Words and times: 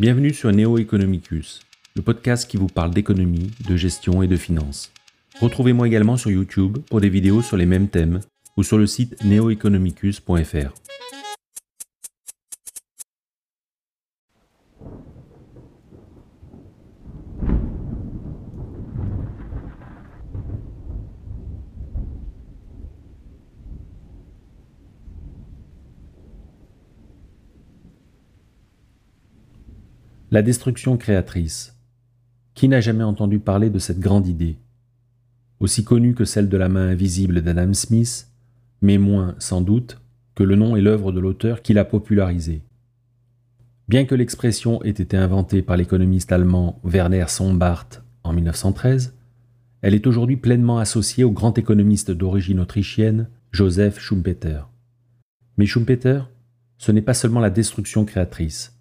Bienvenue 0.00 0.32
sur 0.32 0.52
Neo 0.52 0.78
Economicus, 0.78 1.60
le 1.96 2.02
podcast 2.02 2.48
qui 2.48 2.56
vous 2.56 2.68
parle 2.68 2.92
d'économie, 2.92 3.50
de 3.68 3.76
gestion 3.76 4.22
et 4.22 4.28
de 4.28 4.36
finance. 4.36 4.92
Retrouvez-moi 5.40 5.88
également 5.88 6.16
sur 6.16 6.30
YouTube 6.30 6.78
pour 6.88 7.00
des 7.00 7.08
vidéos 7.08 7.42
sur 7.42 7.56
les 7.56 7.66
mêmes 7.66 7.88
thèmes 7.88 8.20
ou 8.56 8.62
sur 8.62 8.78
le 8.78 8.86
site 8.86 9.16
neoeconomicus.fr. 9.24 10.87
La 30.38 30.42
destruction 30.42 30.96
créatrice. 30.96 31.76
Qui 32.54 32.68
n'a 32.68 32.80
jamais 32.80 33.02
entendu 33.02 33.40
parler 33.40 33.70
de 33.70 33.80
cette 33.80 33.98
grande 33.98 34.28
idée? 34.28 34.56
Aussi 35.58 35.82
connue 35.82 36.14
que 36.14 36.24
celle 36.24 36.48
de 36.48 36.56
la 36.56 36.68
main 36.68 36.90
invisible 36.90 37.42
d'Adam 37.42 37.74
Smith, 37.74 38.28
mais 38.80 38.98
moins, 38.98 39.34
sans 39.40 39.62
doute, 39.62 40.00
que 40.36 40.44
le 40.44 40.54
nom 40.54 40.76
et 40.76 40.80
l'œuvre 40.80 41.10
de 41.10 41.18
l'auteur 41.18 41.60
qui 41.60 41.74
l'a 41.74 41.84
popularisée. 41.84 42.62
Bien 43.88 44.04
que 44.04 44.14
l'expression 44.14 44.80
ait 44.84 44.90
été 44.90 45.16
inventée 45.16 45.60
par 45.60 45.76
l'économiste 45.76 46.30
allemand 46.30 46.78
Werner 46.84 47.24
Sombart 47.26 47.88
en 48.22 48.32
1913, 48.32 49.16
elle 49.82 49.94
est 49.94 50.06
aujourd'hui 50.06 50.36
pleinement 50.36 50.78
associée 50.78 51.24
au 51.24 51.32
grand 51.32 51.58
économiste 51.58 52.12
d'origine 52.12 52.60
autrichienne 52.60 53.28
Joseph 53.50 53.98
Schumpeter. 53.98 54.60
Mais 55.56 55.66
Schumpeter, 55.66 56.20
ce 56.76 56.92
n'est 56.92 57.02
pas 57.02 57.14
seulement 57.14 57.40
la 57.40 57.50
destruction 57.50 58.04
créatrice, 58.04 58.77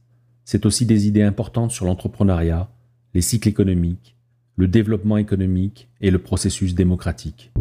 c'est 0.50 0.66
aussi 0.66 0.86
des 0.86 1.10
idées 1.10 1.24
importantes 1.24 1.72
sur 1.72 1.86
l'entrepreneuriat, 1.86 2.70
les 3.14 3.20
cycles 3.20 3.50
économiques, 3.50 4.16
le 4.56 4.70
développement 4.70 5.18
économique 5.18 5.90
et 6.00 6.10
le 6.10 6.20
processus 6.20 6.74
démocratique. 6.74 7.52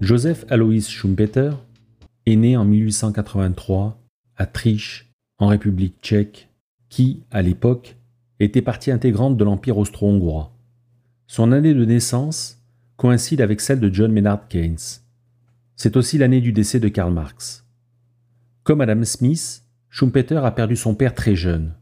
Joseph 0.00 0.46
Alois 0.48 0.80
Schumpeter 0.80 1.50
né 2.36 2.56
en 2.56 2.64
1883 2.64 4.00
à 4.36 4.46
Triche, 4.46 5.12
en 5.38 5.48
République 5.48 5.96
tchèque, 6.02 6.48
qui, 6.88 7.22
à 7.30 7.42
l'époque, 7.42 7.96
était 8.40 8.62
partie 8.62 8.90
intégrante 8.90 9.36
de 9.36 9.44
l'Empire 9.44 9.78
austro-hongrois. 9.78 10.52
Son 11.26 11.52
année 11.52 11.74
de 11.74 11.84
naissance 11.84 12.58
coïncide 12.96 13.40
avec 13.40 13.60
celle 13.60 13.80
de 13.80 13.92
John 13.92 14.12
Maynard 14.12 14.48
Keynes. 14.48 15.00
C'est 15.76 15.96
aussi 15.96 16.18
l'année 16.18 16.40
du 16.40 16.52
décès 16.52 16.80
de 16.80 16.88
Karl 16.88 17.12
Marx. 17.12 17.64
Comme 18.62 18.80
Adam 18.80 19.04
Smith, 19.04 19.62
Schumpeter 19.88 20.44
a 20.44 20.50
perdu 20.50 20.76
son 20.76 20.94
père 20.94 21.14
très 21.14 21.34
jeune. 21.34 21.74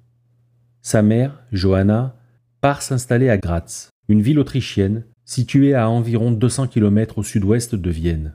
Sa 0.82 1.02
mère, 1.02 1.42
Johanna, 1.52 2.16
part 2.60 2.82
s'installer 2.82 3.28
à 3.30 3.38
Graz, 3.38 3.90
une 4.08 4.22
ville 4.22 4.38
autrichienne 4.38 5.04
située 5.24 5.74
à 5.74 5.90
environ 5.90 6.30
200 6.30 6.68
km 6.68 7.18
au 7.18 7.22
sud-ouest 7.22 7.74
de 7.74 7.90
Vienne. 7.90 8.34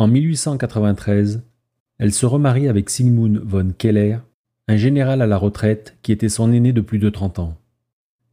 En 0.00 0.08
1893, 0.08 1.42
elle 1.98 2.14
se 2.14 2.24
remarie 2.24 2.68
avec 2.68 2.88
Sigmund 2.88 3.36
von 3.44 3.72
Keller, 3.76 4.20
un 4.66 4.78
général 4.78 5.20
à 5.20 5.26
la 5.26 5.36
retraite 5.36 5.98
qui 6.00 6.10
était 6.10 6.30
son 6.30 6.54
aîné 6.54 6.72
de 6.72 6.80
plus 6.80 6.98
de 6.98 7.10
30 7.10 7.38
ans. 7.38 7.58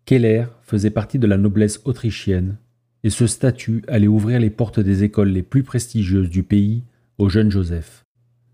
Keller 0.05 0.45
faisait 0.61 0.91
partie 0.91 1.19
de 1.19 1.27
la 1.27 1.35
noblesse 1.35 1.81
autrichienne, 1.83 2.55
et 3.03 3.09
ce 3.09 3.27
statut 3.27 3.83
allait 3.89 4.07
ouvrir 4.07 4.39
les 4.39 4.49
portes 4.49 4.79
des 4.79 5.03
écoles 5.03 5.27
les 5.27 5.43
plus 5.43 5.63
prestigieuses 5.63 6.29
du 6.29 6.41
pays 6.41 6.83
au 7.17 7.27
jeune 7.27 7.51
Joseph. 7.51 8.05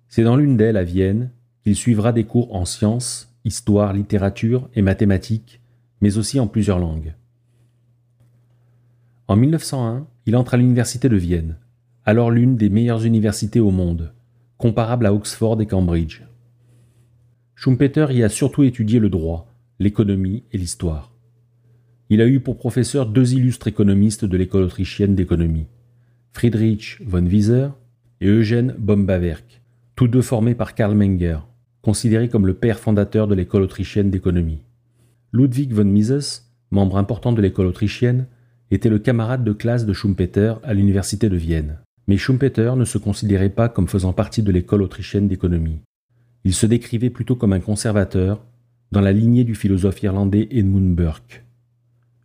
C'est 0.08 0.24
dans 0.24 0.36
l'une 0.36 0.58
d'elles, 0.58 0.76
à 0.76 0.84
Vienne, 0.84 1.30
qu'il 1.64 1.76
suivra 1.76 2.14
des 2.14 2.24
cours 2.24 2.56
en 2.56 2.66
sciences, 2.66 3.32
histoire, 3.46 3.94
littérature 3.94 4.72
et 4.74 4.82
mathématiques, 4.82 5.62
mais 6.02 6.18
aussi 6.18 6.40
en 6.40 6.48
plusieurs 6.48 6.80
langues. 6.80 7.14
En 9.28 9.36
1901, 9.36 10.08
il 10.26 10.36
entre 10.36 10.56
à 10.56 10.58
l'université 10.58 11.10
de 11.10 11.16
Vienne, 11.16 11.58
alors 12.06 12.32
l'une 12.32 12.58
des 12.58 12.70
meilleures 12.70 13.06
universités 13.06 13.60
au 13.60 13.72
monde, 13.72 14.14
comparable 14.58 15.06
à 15.06 15.14
Oxford 15.14 15.62
et 15.62 15.66
Cambridge. 15.66 16.22
Schumpeter 17.56 18.08
y 18.12 18.24
a 18.24 18.30
surtout 18.30 18.64
étudié 18.64 19.00
le 19.00 19.10
droit, 19.10 19.48
l'économie 19.80 20.44
et 20.52 20.58
l'histoire. 20.58 21.14
Il 22.10 22.22
a 22.22 22.28
eu 22.28 22.40
pour 22.40 22.58
professeur 22.58 23.06
deux 23.06 23.34
illustres 23.34 23.68
économistes 23.68 24.26
de 24.26 24.38
l'école 24.38 24.64
autrichienne 24.64 25.16
d'économie, 25.16 25.68
Friedrich 26.32 27.00
von 27.06 27.26
Wieser 27.26 27.70
et 28.20 28.28
Eugen 28.28 28.76
Bombawerk, 28.78 29.62
tous 29.96 30.08
deux 30.08 30.22
formés 30.22 30.56
par 30.56 30.76
Karl 30.76 30.96
Menger, 30.96 31.40
considéré 31.82 32.28
comme 32.28 32.48
le 32.48 32.54
père 32.54 32.80
fondateur 32.80 33.28
de 33.28 33.36
l'école 33.36 33.64
autrichienne 33.64 34.10
d'économie. 34.10 34.64
Ludwig 35.32 35.72
von 35.72 35.86
Mises, 35.86 36.52
membre 36.72 36.98
important 36.98 37.32
de 37.32 37.42
l'école 37.42 37.68
autrichienne, 37.68 38.28
était 38.72 38.90
le 38.90 39.00
camarade 39.00 39.44
de 39.44 39.54
classe 39.54 39.86
de 39.86 39.94
Schumpeter 39.94 40.56
à 40.64 40.74
l'université 40.74 41.30
de 41.30 41.38
Vienne. 41.38 41.83
Mais 42.08 42.18
Schumpeter 42.18 42.74
ne 42.76 42.86
se 42.86 42.98
considérait 42.98 43.50
pas 43.50 43.70
comme 43.70 43.88
faisant 43.88 44.14
partie 44.14 44.44
de 44.44 44.52
l'école 44.52 44.82
autrichienne 44.82 45.28
d'économie. 45.28 45.80
Il 46.44 46.54
se 46.54 46.66
décrivait 46.66 47.10
plutôt 47.10 47.36
comme 47.36 47.54
un 47.54 47.60
conservateur, 47.60 48.46
dans 48.92 49.02
la 49.02 49.14
lignée 49.14 49.44
du 49.44 49.56
philosophe 49.56 50.04
irlandais 50.04 50.48
Edmund 50.52 50.96
Burke. 50.96 51.44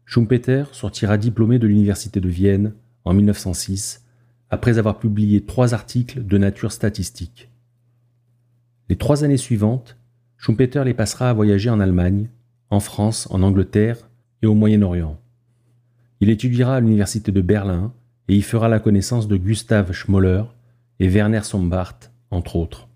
Schumpeter 0.04 0.64
sortira 0.72 1.16
diplômé 1.16 1.58
de 1.58 1.66
l'université 1.66 2.20
de 2.20 2.28
Vienne 2.28 2.74
en 3.04 3.14
1906, 3.14 4.04
après 4.50 4.78
avoir 4.78 4.98
publié 4.98 5.42
trois 5.42 5.74
articles 5.74 6.24
de 6.26 6.38
nature 6.38 6.72
statistique. 6.72 7.50
Les 8.88 8.96
trois 8.96 9.24
années 9.24 9.36
suivantes, 9.36 9.96
Schumpeter 10.36 10.82
les 10.84 10.94
passera 10.94 11.30
à 11.30 11.32
voyager 11.32 11.70
en 11.70 11.80
Allemagne, 11.80 12.30
en 12.70 12.80
France, 12.80 13.28
en 13.30 13.42
Angleterre 13.42 14.08
et 14.42 14.46
au 14.46 14.54
Moyen-Orient. 14.54 15.18
Il 16.20 16.30
étudiera 16.30 16.76
à 16.76 16.80
l'université 16.80 17.32
de 17.32 17.40
Berlin 17.40 17.92
et 18.28 18.36
y 18.36 18.42
fera 18.42 18.68
la 18.68 18.80
connaissance 18.80 19.28
de 19.28 19.36
Gustav 19.36 19.92
Schmoller 19.92 20.44
et 21.00 21.08
Werner 21.08 21.42
Sombart, 21.42 21.98
entre 22.30 22.56
autres. 22.56 22.88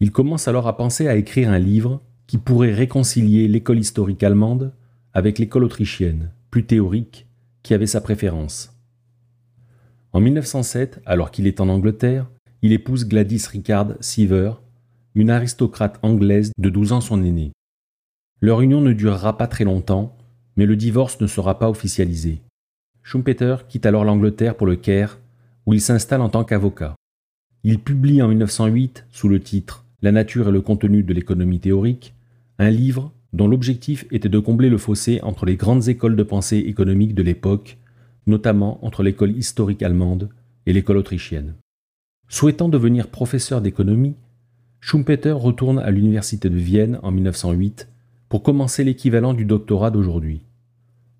Il 0.00 0.10
commence 0.10 0.48
alors 0.48 0.66
à 0.66 0.76
penser 0.76 1.08
à 1.08 1.16
écrire 1.16 1.50
un 1.50 1.58
livre 1.58 2.02
qui 2.26 2.38
pourrait 2.38 2.72
réconcilier 2.72 3.48
l'école 3.48 3.78
historique 3.78 4.22
allemande 4.22 4.72
avec 5.12 5.38
l'école 5.38 5.64
autrichienne, 5.64 6.30
plus 6.50 6.64
théorique, 6.64 7.26
qui 7.62 7.74
avait 7.74 7.86
sa 7.86 8.00
préférence. 8.00 8.76
En 10.12 10.20
1907, 10.20 11.00
alors 11.06 11.30
qu'il 11.30 11.46
est 11.46 11.60
en 11.60 11.68
Angleterre, 11.68 12.28
il 12.62 12.72
épouse 12.72 13.06
Gladys 13.06 13.46
Richard 13.50 13.94
Seaver, 14.00 14.52
une 15.14 15.30
aristocrate 15.30 15.98
anglaise 16.02 16.52
de 16.58 16.68
12 16.68 16.92
ans 16.92 17.00
son 17.00 17.22
aînée. 17.22 17.52
Leur 18.40 18.60
union 18.60 18.80
ne 18.80 18.92
durera 18.92 19.38
pas 19.38 19.46
très 19.46 19.64
longtemps, 19.64 20.16
mais 20.56 20.66
le 20.66 20.76
divorce 20.76 21.20
ne 21.20 21.26
sera 21.26 21.58
pas 21.58 21.70
officialisé. 21.70 22.42
Schumpeter 23.02 23.56
quitte 23.68 23.86
alors 23.86 24.04
l'Angleterre 24.04 24.56
pour 24.56 24.66
le 24.66 24.76
Caire, 24.76 25.18
où 25.66 25.74
il 25.74 25.80
s'installe 25.80 26.20
en 26.20 26.28
tant 26.28 26.44
qu'avocat. 26.44 26.94
Il 27.64 27.78
publie 27.78 28.22
en 28.22 28.28
1908, 28.28 29.06
sous 29.10 29.28
le 29.28 29.40
titre 29.40 29.84
La 30.02 30.12
nature 30.12 30.48
et 30.48 30.52
le 30.52 30.60
contenu 30.60 31.02
de 31.02 31.12
l'économie 31.12 31.60
théorique, 31.60 32.14
un 32.58 32.70
livre 32.70 33.12
dont 33.32 33.48
l'objectif 33.48 34.04
était 34.10 34.28
de 34.28 34.38
combler 34.38 34.68
le 34.68 34.78
fossé 34.78 35.20
entre 35.22 35.46
les 35.46 35.56
grandes 35.56 35.88
écoles 35.88 36.16
de 36.16 36.22
pensée 36.22 36.58
économique 36.58 37.14
de 37.14 37.22
l'époque, 37.22 37.78
notamment 38.26 38.84
entre 38.84 39.02
l'école 39.02 39.36
historique 39.36 39.82
allemande 39.82 40.28
et 40.66 40.72
l'école 40.72 40.98
autrichienne. 40.98 41.54
Souhaitant 42.28 42.68
devenir 42.68 43.08
professeur 43.08 43.60
d'économie, 43.60 44.14
Schumpeter 44.80 45.32
retourne 45.32 45.78
à 45.78 45.90
l'université 45.90 46.50
de 46.50 46.56
Vienne 46.56 46.98
en 47.02 47.10
1908 47.10 47.88
pour 48.28 48.42
commencer 48.42 48.84
l'équivalent 48.84 49.34
du 49.34 49.44
doctorat 49.44 49.90
d'aujourd'hui 49.90 50.42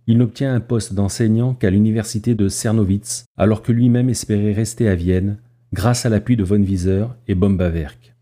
il 0.06 0.19
n'obtient 0.19 0.54
un 0.54 0.60
poste 0.60 0.94
d'enseignant 0.94 1.54
qu'à 1.54 1.70
l'université 1.70 2.34
de 2.34 2.49
Cernowitz, 2.49 3.25
alors 3.37 3.62
que 3.62 3.72
lui-même 3.72 4.08
espérait 4.08 4.52
rester 4.52 4.88
à 4.88 4.94
Vienne, 4.94 5.38
grâce 5.72 6.04
à 6.04 6.08
l'appui 6.08 6.37
de 6.37 6.44
von 6.44 6.60
Wieser 6.60 7.06
et 7.28 7.34
Bombawerk. 7.34 8.14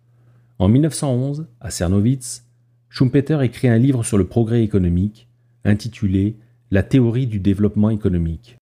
En 0.59 0.69
1911, 0.69 1.47
à 1.61 1.71
Cernowitz, 1.71 2.44
Schumpeter 2.91 3.43
écrit 3.43 3.69
un 3.69 3.79
livre 3.79 4.05
sur 4.05 4.19
le 4.19 4.27
progrès 4.27 4.62
économique, 4.62 5.29
intitulé 5.65 6.37
La 6.71 6.82
théorie 6.82 7.27
du 7.27 7.41
développement 7.41 7.91
économique. 7.91 8.59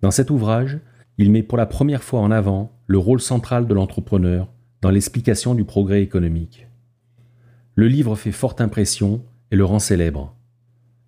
Dans 0.00 0.10
cet 0.10 0.30
ouvrage, 0.30 0.80
il 1.18 1.30
met 1.30 1.42
pour 1.42 1.58
la 1.58 1.66
première 1.66 2.02
fois 2.02 2.20
en 2.20 2.30
avant 2.30 2.72
le 2.86 2.98
rôle 2.98 3.20
central 3.20 3.66
de 3.66 3.74
l'entrepreneur 3.74 4.50
dans 4.80 4.90
l'explication 4.90 5.54
du 5.54 5.64
progrès 5.64 6.02
économique. 6.02 6.66
Le 7.74 7.86
livre 7.86 8.16
fait 8.16 8.32
forte 8.32 8.60
impression 8.60 9.22
et 9.50 9.56
le 9.56 9.64
rend 9.64 9.78
célèbre. 9.78 10.34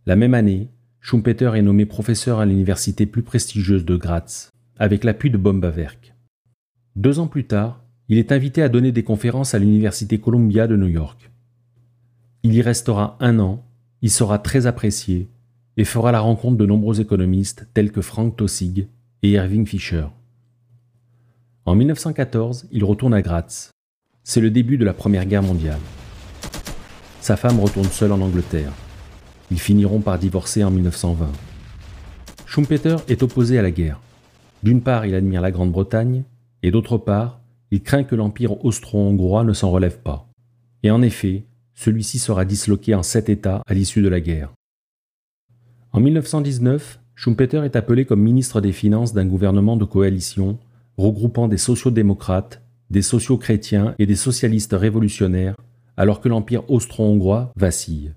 La 0.06 0.16
même 0.16 0.34
année, 0.34 0.68
Schumpeter 1.06 1.50
est 1.54 1.60
nommé 1.60 1.84
professeur 1.84 2.38
à 2.38 2.46
l'université 2.46 3.04
plus 3.04 3.22
prestigieuse 3.22 3.84
de 3.84 3.94
Graz, 3.94 4.48
avec 4.78 5.04
l'appui 5.04 5.30
de 5.30 5.36
Bombawerk. 5.36 6.14
Deux 6.96 7.18
ans 7.18 7.26
plus 7.26 7.44
tard, 7.44 7.84
il 8.08 8.16
est 8.16 8.32
invité 8.32 8.62
à 8.62 8.70
donner 8.70 8.90
des 8.90 9.02
conférences 9.02 9.52
à 9.52 9.58
l'Université 9.58 10.18
Columbia 10.18 10.66
de 10.66 10.76
New 10.76 10.88
York. 10.88 11.30
Il 12.42 12.54
y 12.54 12.62
restera 12.62 13.18
un 13.20 13.38
an, 13.38 13.62
il 14.00 14.10
sera 14.10 14.38
très 14.38 14.66
apprécié 14.66 15.28
et 15.76 15.84
fera 15.84 16.10
la 16.10 16.20
rencontre 16.20 16.56
de 16.56 16.64
nombreux 16.64 17.02
économistes 17.02 17.68
tels 17.74 17.92
que 17.92 18.00
Frank 18.00 18.34
Tossig 18.34 18.88
et 19.22 19.32
Irving 19.32 19.66
Fisher. 19.66 20.06
En 21.66 21.74
1914, 21.74 22.66
il 22.72 22.82
retourne 22.82 23.12
à 23.12 23.20
Graz. 23.20 23.68
C'est 24.22 24.40
le 24.40 24.50
début 24.50 24.78
de 24.78 24.86
la 24.86 24.94
Première 24.94 25.26
Guerre 25.26 25.42
mondiale. 25.42 25.80
Sa 27.20 27.36
femme 27.36 27.60
retourne 27.60 27.90
seule 27.90 28.12
en 28.12 28.22
Angleterre. 28.22 28.72
Ils 29.50 29.60
finiront 29.60 30.00
par 30.00 30.18
divorcer 30.18 30.64
en 30.64 30.70
1920. 30.70 31.26
Schumpeter 32.46 32.96
est 33.08 33.22
opposé 33.22 33.58
à 33.58 33.62
la 33.62 33.70
guerre. 33.70 34.00
D'une 34.62 34.80
part, 34.80 35.06
il 35.06 35.14
admire 35.14 35.40
la 35.40 35.50
Grande-Bretagne, 35.50 36.24
et 36.62 36.70
d'autre 36.70 36.98
part, 36.98 37.40
il 37.70 37.82
craint 37.82 38.04
que 38.04 38.14
l'Empire 38.14 38.64
austro-hongrois 38.64 39.44
ne 39.44 39.52
s'en 39.52 39.70
relève 39.70 39.98
pas. 39.98 40.28
Et 40.82 40.90
en 40.90 41.02
effet, 41.02 41.44
celui-ci 41.74 42.18
sera 42.18 42.44
disloqué 42.44 42.94
en 42.94 43.02
sept 43.02 43.28
États 43.28 43.62
à 43.66 43.74
l'issue 43.74 44.02
de 44.02 44.08
la 44.08 44.20
guerre. 44.20 44.52
En 45.92 46.00
1919, 46.00 47.00
Schumpeter 47.14 47.64
est 47.64 47.76
appelé 47.76 48.04
comme 48.04 48.22
ministre 48.22 48.60
des 48.60 48.72
Finances 48.72 49.12
d'un 49.12 49.26
gouvernement 49.26 49.76
de 49.76 49.84
coalition 49.84 50.58
regroupant 50.96 51.48
des 51.48 51.58
sociaux-démocrates, 51.58 52.62
des 52.90 53.02
sociaux-chrétiens 53.02 53.94
et 53.98 54.06
des 54.06 54.16
socialistes 54.16 54.76
révolutionnaires, 54.78 55.56
alors 55.96 56.20
que 56.20 56.28
l'Empire 56.28 56.68
austro-hongrois 56.70 57.52
vacille. 57.56 58.14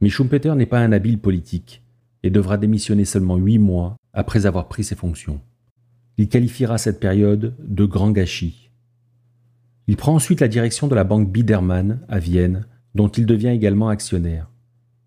Mais 0.00 0.08
Schumpeter 0.08 0.54
n'est 0.54 0.66
pas 0.66 0.80
un 0.80 0.92
habile 0.92 1.18
politique 1.18 1.82
et 2.22 2.30
devra 2.30 2.56
démissionner 2.58 3.04
seulement 3.04 3.36
huit 3.36 3.58
mois 3.58 3.96
après 4.12 4.46
avoir 4.46 4.68
pris 4.68 4.84
ses 4.84 4.94
fonctions. 4.94 5.40
Il 6.18 6.28
qualifiera 6.28 6.78
cette 6.78 7.00
période 7.00 7.54
de 7.58 7.84
grand 7.84 8.10
gâchis. 8.10 8.70
Il 9.86 9.96
prend 9.96 10.14
ensuite 10.14 10.40
la 10.40 10.48
direction 10.48 10.88
de 10.88 10.94
la 10.94 11.04
banque 11.04 11.30
Biedermann 11.30 12.00
à 12.08 12.18
Vienne, 12.18 12.66
dont 12.94 13.08
il 13.08 13.26
devient 13.26 13.48
également 13.48 13.88
actionnaire. 13.88 14.50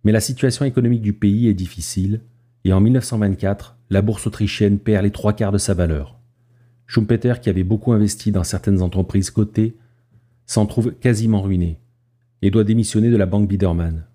Mais 0.03 0.11
la 0.11 0.21
situation 0.21 0.65
économique 0.65 1.01
du 1.01 1.13
pays 1.13 1.47
est 1.47 1.53
difficile, 1.53 2.21
et 2.63 2.71
en 2.71 2.79
1924, 2.79 3.77
la 3.89 4.01
bourse 4.01 4.27
autrichienne 4.27 4.79
perd 4.79 5.03
les 5.03 5.11
trois 5.11 5.33
quarts 5.33 5.51
de 5.51 5.57
sa 5.57 5.73
valeur. 5.73 6.19
Schumpeter, 6.87 7.35
qui 7.41 7.49
avait 7.49 7.63
beaucoup 7.63 7.91
investi 7.91 8.31
dans 8.31 8.43
certaines 8.43 8.81
entreprises 8.81 9.31
cotées, 9.31 9.75
s'en 10.45 10.65
trouve 10.65 10.93
quasiment 10.93 11.41
ruiné 11.41 11.79
et 12.41 12.51
doit 12.51 12.63
démissionner 12.63 13.09
de 13.09 13.17
la 13.17 13.25
banque 13.25 13.47
Biedermann. 13.47 14.05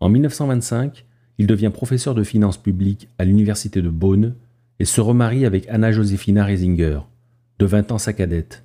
En 0.00 0.08
1925, 0.08 1.06
il 1.38 1.46
devient 1.46 1.70
professeur 1.72 2.14
de 2.14 2.22
finances 2.22 2.58
publiques 2.58 3.08
à 3.18 3.24
l'université 3.24 3.80
de 3.80 3.88
Bonn 3.88 4.34
et 4.78 4.84
se 4.84 5.00
remarie 5.00 5.46
avec 5.46 5.66
Anna 5.68 5.90
Josephina 5.90 6.44
Reisinger, 6.44 7.00
de 7.58 7.66
20 7.66 7.92
ans 7.92 7.98
sa 7.98 8.12
cadette. 8.12 8.64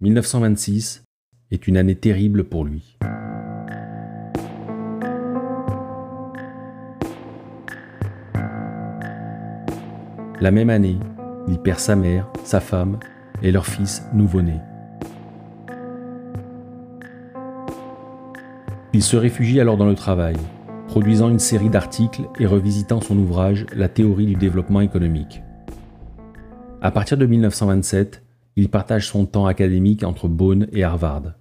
1926 0.00 1.02
est 1.50 1.66
une 1.66 1.76
année 1.76 1.96
terrible 1.96 2.44
pour 2.44 2.64
lui. 2.64 2.96
La 10.40 10.50
même 10.50 10.70
année, 10.70 10.98
il 11.48 11.58
perd 11.58 11.80
sa 11.80 11.96
mère, 11.96 12.30
sa 12.44 12.60
femme 12.60 13.00
et 13.42 13.50
leur 13.50 13.66
fils 13.66 14.02
nouveau-né. 14.12 14.60
Il 18.96 19.02
se 19.02 19.18
réfugie 19.18 19.60
alors 19.60 19.76
dans 19.76 19.84
le 19.84 19.94
travail, 19.94 20.36
produisant 20.88 21.28
une 21.28 21.38
série 21.38 21.68
d'articles 21.68 22.22
et 22.40 22.46
revisitant 22.46 23.02
son 23.02 23.18
ouvrage 23.18 23.66
La 23.74 23.90
théorie 23.90 24.24
du 24.24 24.36
développement 24.36 24.80
économique. 24.80 25.42
À 26.80 26.90
partir 26.90 27.18
de 27.18 27.26
1927, 27.26 28.22
il 28.56 28.70
partage 28.70 29.06
son 29.06 29.26
temps 29.26 29.44
académique 29.44 30.02
entre 30.02 30.28
Bonn 30.28 30.66
et 30.72 30.82
Harvard. 30.82 31.34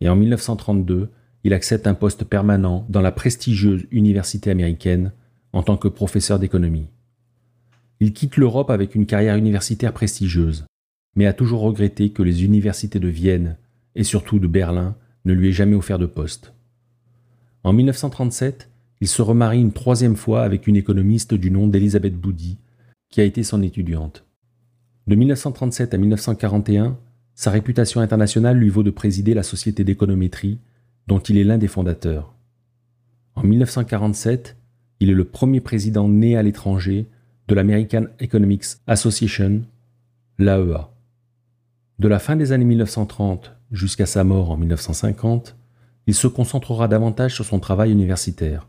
Et 0.00 0.08
en 0.08 0.16
1932, 0.16 1.08
il 1.44 1.54
accepte 1.54 1.86
un 1.86 1.94
poste 1.94 2.24
permanent 2.24 2.84
dans 2.88 3.00
la 3.00 3.12
prestigieuse 3.12 3.86
université 3.92 4.50
américaine 4.50 5.12
en 5.52 5.62
tant 5.62 5.76
que 5.76 5.86
professeur 5.86 6.40
d'économie. 6.40 6.88
Il 8.00 8.12
quitte 8.12 8.36
l'Europe 8.36 8.70
avec 8.70 8.96
une 8.96 9.06
carrière 9.06 9.36
universitaire 9.36 9.92
prestigieuse, 9.92 10.66
mais 11.14 11.26
a 11.26 11.32
toujours 11.32 11.60
regretté 11.60 12.10
que 12.10 12.24
les 12.24 12.42
universités 12.42 12.98
de 12.98 13.06
Vienne 13.06 13.56
et 13.94 14.02
surtout 14.02 14.40
de 14.40 14.48
Berlin 14.48 14.96
ne 15.26 15.32
lui 15.32 15.50
aient 15.50 15.52
jamais 15.52 15.76
offert 15.76 16.00
de 16.00 16.06
poste. 16.06 16.54
En 17.64 17.72
1937, 17.72 18.70
il 19.00 19.08
se 19.08 19.22
remarie 19.22 19.60
une 19.60 19.72
troisième 19.72 20.16
fois 20.16 20.42
avec 20.42 20.66
une 20.66 20.76
économiste 20.76 21.34
du 21.34 21.50
nom 21.50 21.66
d'Elisabeth 21.66 22.14
Boudy, 22.14 22.58
qui 23.10 23.20
a 23.20 23.24
été 23.24 23.42
son 23.42 23.62
étudiante. 23.62 24.24
De 25.06 25.14
1937 25.14 25.94
à 25.94 25.98
1941, 25.98 26.98
sa 27.34 27.50
réputation 27.50 28.00
internationale 28.00 28.58
lui 28.58 28.68
vaut 28.68 28.82
de 28.82 28.90
présider 28.90 29.34
la 29.34 29.42
Société 29.42 29.84
d'économétrie, 29.84 30.58
dont 31.06 31.20
il 31.20 31.38
est 31.38 31.44
l'un 31.44 31.58
des 31.58 31.68
fondateurs. 31.68 32.34
En 33.34 33.42
1947, 33.42 34.56
il 35.00 35.10
est 35.10 35.14
le 35.14 35.24
premier 35.24 35.60
président 35.60 36.08
né 36.08 36.36
à 36.36 36.42
l'étranger 36.42 37.06
de 37.46 37.54
l'American 37.54 38.06
Economics 38.18 38.64
Association, 38.86 39.62
l'AEA. 40.38 40.90
De 41.98 42.08
la 42.08 42.18
fin 42.18 42.36
des 42.36 42.52
années 42.52 42.64
1930 42.64 43.52
jusqu'à 43.72 44.06
sa 44.06 44.24
mort 44.24 44.50
en 44.50 44.56
1950, 44.56 45.56
il 46.08 46.14
se 46.14 46.26
concentrera 46.26 46.88
davantage 46.88 47.34
sur 47.34 47.44
son 47.44 47.60
travail 47.60 47.92
universitaire, 47.92 48.66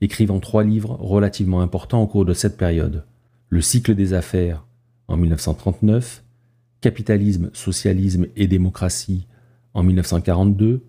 écrivant 0.00 0.40
trois 0.40 0.64
livres 0.64 0.96
relativement 1.00 1.60
importants 1.60 2.02
au 2.02 2.08
cours 2.08 2.24
de 2.24 2.34
cette 2.34 2.56
période. 2.56 3.04
Le 3.48 3.60
cycle 3.62 3.94
des 3.94 4.12
affaires, 4.12 4.66
en 5.06 5.16
1939, 5.16 6.24
Capitalisme, 6.80 7.50
socialisme 7.52 8.26
et 8.34 8.48
démocratie 8.48 9.28
en 9.72 9.84
1942 9.84 10.82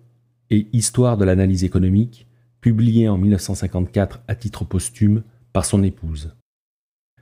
et 0.50 0.66
Histoire 0.72 1.16
de 1.16 1.24
l'analyse 1.24 1.62
économique, 1.62 2.26
publié 2.60 3.08
en 3.08 3.16
1954 3.16 4.22
à 4.26 4.34
titre 4.34 4.64
posthume 4.64 5.22
par 5.52 5.64
son 5.64 5.84
épouse. 5.84 6.34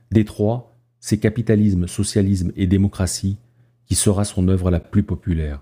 Des 0.09 0.25
trois, 0.25 0.75
c'est 0.99 1.19
Capitalisme, 1.19 1.85
socialisme 1.85 2.51
et 2.55 2.65
démocratie 2.65 3.37
qui 3.85 3.93
sera 3.93 4.25
son 4.25 4.47
œuvre 4.47 4.71
la 4.71 4.79
plus 4.79 5.03
populaire. 5.03 5.61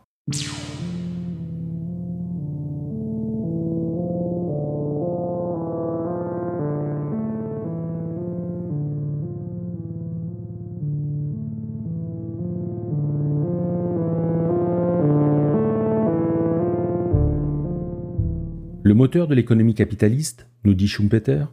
Moteur 19.00 19.30
de 19.30 19.34
l'économie 19.34 19.76
capitaliste, 19.76 20.46
nous 20.66 20.74
dit 20.74 20.90
Schumpeter, 20.90 21.46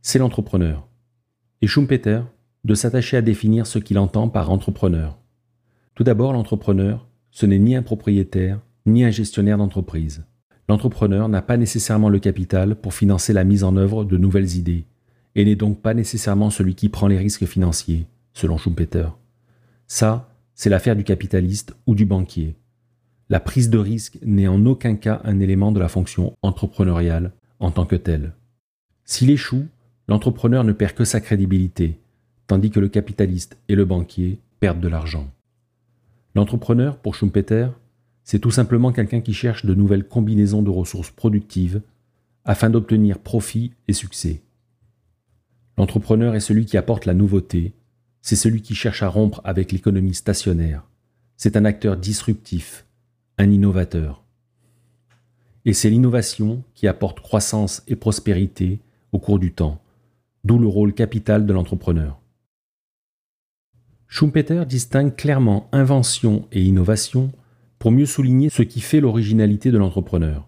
c'est 0.00 0.20
l'entrepreneur. 0.20 0.86
Et 1.60 1.66
Schumpeter, 1.66 2.20
de 2.62 2.74
s'attacher 2.76 3.16
à 3.16 3.20
définir 3.20 3.66
ce 3.66 3.80
qu'il 3.80 3.98
entend 3.98 4.28
par 4.28 4.52
entrepreneur. 4.52 5.18
Tout 5.96 6.04
d'abord, 6.04 6.32
l'entrepreneur, 6.32 7.08
ce 7.32 7.46
n'est 7.46 7.58
ni 7.58 7.74
un 7.74 7.82
propriétaire, 7.82 8.60
ni 8.86 9.02
un 9.02 9.10
gestionnaire 9.10 9.58
d'entreprise. 9.58 10.22
L'entrepreneur 10.68 11.28
n'a 11.28 11.42
pas 11.42 11.56
nécessairement 11.56 12.10
le 12.10 12.20
capital 12.20 12.76
pour 12.76 12.94
financer 12.94 13.32
la 13.32 13.42
mise 13.42 13.64
en 13.64 13.76
œuvre 13.76 14.04
de 14.04 14.16
nouvelles 14.16 14.54
idées, 14.54 14.84
et 15.34 15.44
n'est 15.44 15.56
donc 15.56 15.82
pas 15.82 15.94
nécessairement 15.94 16.50
celui 16.50 16.76
qui 16.76 16.90
prend 16.90 17.08
les 17.08 17.18
risques 17.18 17.46
financiers, 17.46 18.06
selon 18.34 18.56
Schumpeter. 18.56 19.08
Ça, 19.88 20.32
c'est 20.54 20.70
l'affaire 20.70 20.94
du 20.94 21.02
capitaliste 21.02 21.74
ou 21.88 21.96
du 21.96 22.06
banquier. 22.06 22.54
La 23.30 23.40
prise 23.40 23.70
de 23.70 23.78
risque 23.78 24.18
n'est 24.22 24.48
en 24.48 24.66
aucun 24.66 24.96
cas 24.96 25.20
un 25.24 25.40
élément 25.40 25.72
de 25.72 25.80
la 25.80 25.88
fonction 25.88 26.34
entrepreneuriale 26.42 27.32
en 27.58 27.70
tant 27.70 27.86
que 27.86 27.96
telle. 27.96 28.34
S'il 29.04 29.30
échoue, 29.30 29.66
l'entrepreneur 30.08 30.64
ne 30.64 30.72
perd 30.72 30.92
que 30.92 31.04
sa 31.04 31.20
crédibilité, 31.20 31.98
tandis 32.46 32.70
que 32.70 32.80
le 32.80 32.88
capitaliste 32.88 33.56
et 33.68 33.74
le 33.74 33.86
banquier 33.86 34.40
perdent 34.60 34.80
de 34.80 34.88
l'argent. 34.88 35.30
L'entrepreneur, 36.34 36.98
pour 36.98 37.14
Schumpeter, 37.14 37.68
c'est 38.24 38.38
tout 38.38 38.50
simplement 38.50 38.92
quelqu'un 38.92 39.20
qui 39.20 39.32
cherche 39.32 39.64
de 39.64 39.74
nouvelles 39.74 40.06
combinaisons 40.06 40.62
de 40.62 40.70
ressources 40.70 41.10
productives 41.10 41.80
afin 42.44 42.68
d'obtenir 42.68 43.18
profit 43.18 43.72
et 43.88 43.92
succès. 43.94 44.42
L'entrepreneur 45.78 46.34
est 46.34 46.40
celui 46.40 46.66
qui 46.66 46.76
apporte 46.76 47.06
la 47.06 47.14
nouveauté, 47.14 47.72
c'est 48.20 48.36
celui 48.36 48.62
qui 48.62 48.74
cherche 48.74 49.02
à 49.02 49.08
rompre 49.08 49.40
avec 49.44 49.72
l'économie 49.72 50.14
stationnaire, 50.14 50.84
c'est 51.36 51.56
un 51.56 51.64
acteur 51.64 51.96
disruptif, 51.96 52.83
un 53.38 53.50
innovateur. 53.50 54.22
Et 55.64 55.72
c'est 55.72 55.90
l'innovation 55.90 56.62
qui 56.74 56.86
apporte 56.86 57.20
croissance 57.20 57.82
et 57.88 57.96
prospérité 57.96 58.80
au 59.12 59.18
cours 59.18 59.38
du 59.38 59.52
temps, 59.52 59.80
d'où 60.44 60.58
le 60.58 60.66
rôle 60.66 60.92
capital 60.92 61.46
de 61.46 61.52
l'entrepreneur. 61.52 62.20
Schumpeter 64.06 64.64
distingue 64.66 65.16
clairement 65.16 65.68
invention 65.72 66.46
et 66.52 66.62
innovation 66.62 67.32
pour 67.78 67.90
mieux 67.90 68.06
souligner 68.06 68.50
ce 68.50 68.62
qui 68.62 68.80
fait 68.80 69.00
l'originalité 69.00 69.70
de 69.70 69.78
l'entrepreneur. 69.78 70.46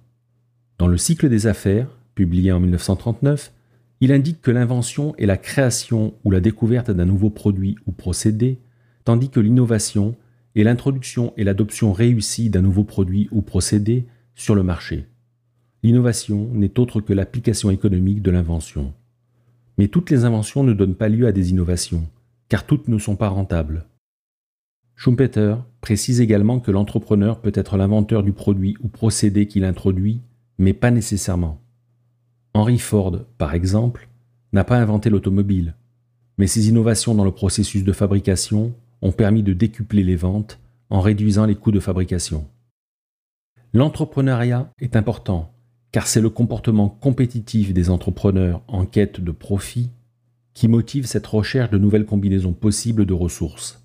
Dans 0.79 0.87
le 0.87 0.99
cycle 0.99 1.29
des 1.29 1.47
affaires, 1.47 1.89
publié 2.15 2.53
en 2.53 2.61
1939, 2.61 3.53
il 4.01 4.13
indique 4.13 4.43
que 4.43 4.51
l'invention 4.51 5.15
est 5.17 5.27
la 5.27 5.39
création 5.39 6.15
ou 6.25 6.31
la 6.31 6.41
découverte 6.41 6.91
d'un 6.91 7.07
nouveau 7.07 7.31
produit 7.31 7.77
ou 7.87 7.93
procédé, 7.93 8.59
tandis 9.05 9.31
que 9.31 9.41
l'innovation 9.41 10.15
est 10.57 10.65
l'introduction 10.65 11.35
et 11.37 11.45
l'adoption 11.45 11.93
réussie 11.93 12.51
d'un 12.51 12.63
nouveau 12.63 12.83
produit 12.83 13.29
ou 13.31 13.43
procédé 13.43 14.07
sur 14.35 14.55
le 14.55 14.63
marché. 14.63 15.07
L'innovation 15.83 16.49
n'est 16.53 16.81
autre 16.81 17.01
que 17.01 17.13
l'application 17.13 17.71
économique 17.71 18.23
de 18.23 18.31
l'invention. 18.31 18.95
Mais 19.79 19.89
toutes 19.89 20.11
les 20.11 20.25
inventions 20.25 20.65
ne 20.65 20.73
donnent 20.73 20.95
pas 20.95 21.11
lieu 21.11 21.27
à 21.27 21.33
des 21.33 21.51
innovations, 21.51 22.09
car 22.49 22.65
toutes 22.65 22.89
ne 22.89 22.99
sont 22.99 23.17
pas 23.17 23.29
rentables. 23.29 23.85
Schumpeter 24.97 25.57
précise 25.83 26.23
également 26.23 26.59
que 26.59 26.71
l'entrepreneur 26.71 27.43
peut 27.43 27.53
être 27.55 27.77
l'inventeur 27.77 28.23
du 28.23 28.33
produit 28.33 28.77
ou 28.83 28.89
procédé 28.89 29.47
qu'il 29.47 29.65
introduit, 29.65 30.23
mais 30.59 30.73
pas 30.73 30.91
nécessairement. 30.91 31.61
Henry 32.55 32.79
Ford, 32.79 33.21
par 33.37 33.53
exemple, 33.53 34.09
n'a 34.55 34.65
pas 34.65 34.79
inventé 34.79 35.11
l'automobile, 35.11 35.75
mais 36.39 36.47
ses 36.47 36.71
innovations 36.71 37.15
dans 37.15 37.25
le 37.25 37.33
processus 37.33 37.85
de 37.85 37.93
fabrication 37.93 38.75
ont 39.03 39.13
permis 39.13 39.43
de 39.43 39.53
décupler 39.53 40.03
les 40.03 40.17
ventes 40.17 40.59
en 40.91 41.01
réduisant 41.01 41.47
les 41.47 41.55
coûts 41.55 41.73
de 41.73 41.81
fabrication. 41.81 42.47
L'entrepreneuriat 43.73 44.71
est 44.81 44.97
important 44.97 45.53
car 45.97 46.07
c'est 46.07 46.21
le 46.21 46.29
comportement 46.29 46.91
compétitif 46.91 47.73
des 47.73 47.89
entrepreneurs 47.89 48.61
en 48.69 48.85
quête 48.85 49.19
de 49.19 49.31
profit 49.31 49.89
qui 50.53 50.69
motive 50.69 51.07
cette 51.07 51.27
recherche 51.27 51.71
de 51.71 51.79
nouvelles 51.79 52.05
combinaisons 52.05 52.53
possibles 52.53 53.07
de 53.07 53.15
ressources. 53.15 53.83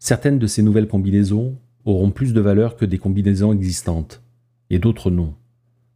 Certaines 0.00 0.40
de 0.40 0.48
ces 0.48 0.64
nouvelles 0.64 0.88
combinaisons 0.88 1.56
auront 1.84 2.10
plus 2.10 2.32
de 2.32 2.40
valeur 2.40 2.74
que 2.74 2.84
des 2.84 2.98
combinaisons 2.98 3.52
existantes, 3.52 4.22
et 4.70 4.80
d'autres 4.80 5.12
non. 5.12 5.34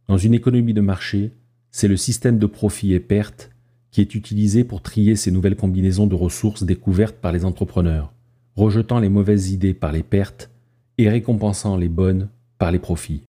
Dans 0.07 0.17
une 0.17 0.33
économie 0.33 0.73
de 0.73 0.79
marché, 0.79 1.31
c'est 1.69 1.89
le 1.89 1.97
système 1.97 2.39
de 2.39 2.45
profit 2.45 2.93
et 2.93 3.01
perte 3.01 3.51
qui 3.91 3.99
est 3.99 4.15
utilisé 4.15 4.63
pour 4.63 4.81
trier 4.81 5.17
ces 5.17 5.31
nouvelles 5.31 5.57
combinaisons 5.57 6.07
de 6.07 6.15
ressources 6.15 6.63
découvertes 6.63 7.17
par 7.17 7.33
les 7.33 7.43
entrepreneurs, 7.43 8.13
rejetant 8.55 8.99
les 8.99 9.09
mauvaises 9.09 9.51
idées 9.51 9.73
par 9.73 9.91
les 9.91 10.03
pertes 10.03 10.49
et 10.97 11.09
récompensant 11.09 11.77
les 11.77 11.89
bonnes 11.89 12.29
par 12.57 12.71
les 12.71 12.79
profits. 12.79 13.23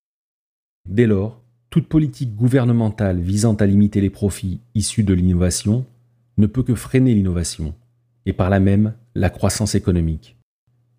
Dès 0.88 1.06
lors, 1.06 1.42
toute 1.71 1.88
politique 1.88 2.35
gouvernementale 2.37 3.21
visant 3.21 3.54
à 3.54 3.66
limiter 3.66 4.00
les 4.00 4.11
profits 4.11 4.61
issus 4.75 5.02
de 5.02 5.14
l'innovation 5.14 5.85
ne 6.38 6.47
peut 6.47 6.62
que 6.62 6.75
freiner 6.75 7.14
l'innovation, 7.14 7.75
et 8.25 8.33
par 8.33 8.50
là 8.50 8.61
même 8.61 8.95
la 9.14 9.30
croissance 9.30 9.75
économique. 9.75 10.37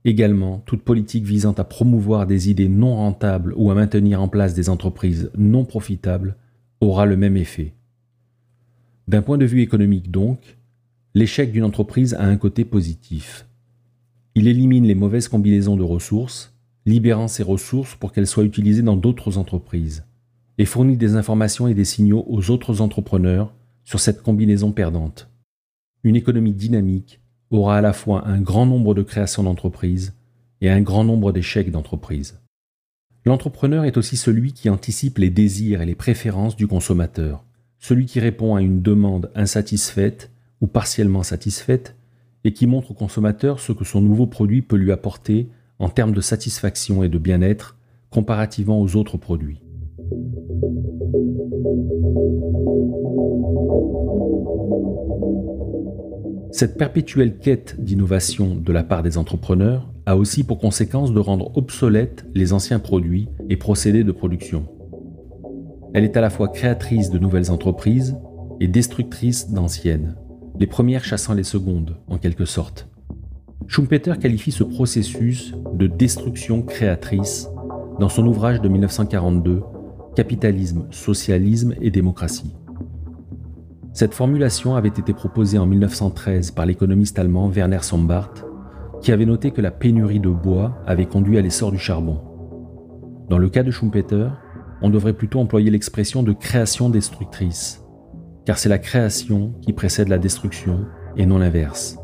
Également, 0.04 0.60
toute 0.66 0.84
politique 0.84 1.26
visant 1.26 1.54
à 1.54 1.64
promouvoir 1.64 2.28
des 2.28 2.50
idées 2.50 2.70
non 2.70 2.96
rentables 2.96 3.54
ou 3.56 3.72
à 3.72 3.76
maintenir 3.76 4.22
en 4.22 4.28
place 4.28 4.54
des 4.54 4.70
entreprises 4.70 5.32
non 5.38 5.66
profitables 5.66 6.36
aura 6.80 7.06
le 7.06 7.18
même 7.18 7.38
effet. 7.38 7.74
D'un 9.08 9.22
point 9.22 9.38
de 9.38 9.46
vue 9.46 9.62
économique 9.62 10.12
donc, 10.12 10.58
l'échec 11.14 11.52
d'une 11.52 11.64
entreprise 11.64 12.14
a 12.14 12.26
un 12.26 12.38
côté 12.38 12.66
positif. 12.66 13.47
Il 14.38 14.48
élimine 14.48 14.86
les 14.86 14.94
mauvaises 14.94 15.30
combinaisons 15.30 15.78
de 15.78 15.84
ressources, 15.84 16.54
libérant 16.86 17.28
ces 17.28 17.42
ressources 17.42 17.96
pour 17.96 18.12
qu'elles 18.12 18.28
soient 18.28 18.44
utilisées 18.44 18.84
dans 18.84 18.96
d'autres 18.96 19.40
entreprises 19.40 20.06
et 20.60 20.66
fournit 20.66 20.96
des 20.96 21.16
informations 21.16 21.68
et 21.68 21.74
des 21.74 21.86
signaux 21.86 22.24
aux 22.28 22.52
autres 22.52 22.82
entrepreneurs 22.82 23.52
sur 23.84 24.00
cette 24.00 24.22
combinaison 24.22 24.72
perdante. 24.72 25.28
Une 26.04 26.16
économie 26.16 26.54
dynamique 26.54 27.20
aura 27.50 27.80
à 27.80 27.82
la 27.82 27.94
fois 27.94 28.28
un 28.28 28.40
grand 28.40 28.68
nombre 28.68 28.94
de 28.94 29.02
créations 29.02 29.42
d'entreprises 29.42 30.14
et 30.62 30.70
un 30.70 30.82
grand 30.82 31.04
nombre 31.04 31.32
d'échecs 31.32 31.72
d'entreprises. 31.72 32.40
L'entrepreneur 33.26 33.86
est 33.86 33.98
aussi 33.98 34.18
celui 34.18 34.54
qui 34.54 34.70
anticipe 34.70 35.18
les 35.18 35.32
désirs 35.32 35.82
et 35.82 35.88
les 35.88 35.96
préférences 35.96 36.56
du 36.56 36.68
consommateur, 36.68 37.44
celui 37.80 38.06
qui 38.06 38.20
répond 38.20 38.54
à 38.54 38.62
une 38.62 38.84
demande 38.84 39.32
insatisfaite 39.34 40.30
ou 40.62 40.68
partiellement 40.68 41.24
satisfaite 41.24 41.96
et 42.44 42.54
qui 42.54 42.68
montre 42.68 42.92
au 42.92 42.94
consommateur 42.94 43.60
ce 43.60 43.72
que 43.72 43.86
son 43.86 44.02
nouveau 44.02 44.28
produit 44.28 44.62
peut 44.62 44.78
lui 44.78 44.92
apporter 44.92 45.50
en 45.80 45.90
termes 45.90 46.14
de 46.14 46.22
satisfaction 46.22 47.04
et 47.04 47.10
de 47.10 47.18
bien-être 47.18 47.78
comparativement 48.10 48.82
aux 48.82 48.96
autres 48.96 49.18
produits. 49.18 49.62
Cette 56.52 56.78
perpétuelle 56.78 57.38
quête 57.38 57.80
d'innovation 57.80 58.56
de 58.56 58.72
la 58.72 58.84
part 58.84 59.04
des 59.04 59.18
entrepreneurs 59.18 59.92
a 60.08 60.16
aussi 60.16 60.44
pour 60.44 60.58
conséquence 60.58 61.14
de 61.14 61.20
rendre 61.20 61.56
obsolètes 61.56 62.26
les 62.34 62.54
anciens 62.54 62.80
produits 62.80 63.28
et 63.50 63.58
procédés 63.58 64.04
de 64.04 64.12
production. 64.12 64.66
Elle 65.94 66.04
est 66.04 66.18
à 66.18 66.22
la 66.22 66.30
fois 66.30 66.48
créatrice 66.48 67.12
de 67.12 67.20
nouvelles 67.20 67.52
entreprises 67.52 68.18
et 68.60 68.68
destructrice 68.68 69.52
d'anciennes, 69.52 70.16
les 70.60 70.68
premières 70.68 71.04
chassant 71.04 71.34
les 71.34 71.44
secondes, 71.44 71.98
en 72.08 72.18
quelque 72.18 72.46
sorte. 72.46 72.88
Schumpeter 73.68 74.14
qualifie 74.20 74.52
ce 74.52 74.64
processus 74.64 75.54
de 75.74 75.88
destruction 75.88 76.62
créatrice 76.62 77.50
dans 78.00 78.10
son 78.10 78.26
ouvrage 78.26 78.62
de 78.62 78.70
1942 78.70 79.62
Capitalisme, 80.16 80.88
socialisme 80.90 81.76
et 81.80 81.92
démocratie. 81.92 82.56
Cette 83.94 84.16
formulation 84.16 84.76
avait 84.76 84.88
été 84.88 85.14
proposée 85.14 85.60
en 85.60 85.68
1913 85.68 86.52
par 86.52 86.66
l'économiste 86.66 87.20
allemand 87.20 87.50
Werner 87.50 87.84
Sombart, 87.84 88.34
qui 89.02 89.12
avait 89.12 89.28
noté 89.28 89.52
que 89.52 89.62
la 89.62 89.70
pénurie 89.70 90.20
de 90.20 90.30
bois 90.30 90.82
avait 90.88 91.06
conduit 91.06 91.38
à 91.38 91.42
l'essor 91.42 91.72
du 91.72 91.78
charbon. 91.78 92.20
Dans 93.30 93.38
le 93.38 93.50
cas 93.50 93.62
de 93.62 93.70
Schumpeter, 93.70 94.30
on 94.82 94.90
devrait 94.90 95.14
plutôt 95.14 95.40
employer 95.40 95.70
l'expression 95.70 96.24
de 96.24 96.34
création 96.34 96.90
destructrice, 96.90 97.84
car 98.48 98.58
c'est 98.58 98.70
la 98.70 98.78
création 98.78 99.52
qui 99.62 99.74
précède 99.74 100.08
la 100.08 100.18
destruction 100.18 100.86
et 101.18 101.26
non 101.26 101.38
l'inverse. 101.38 101.98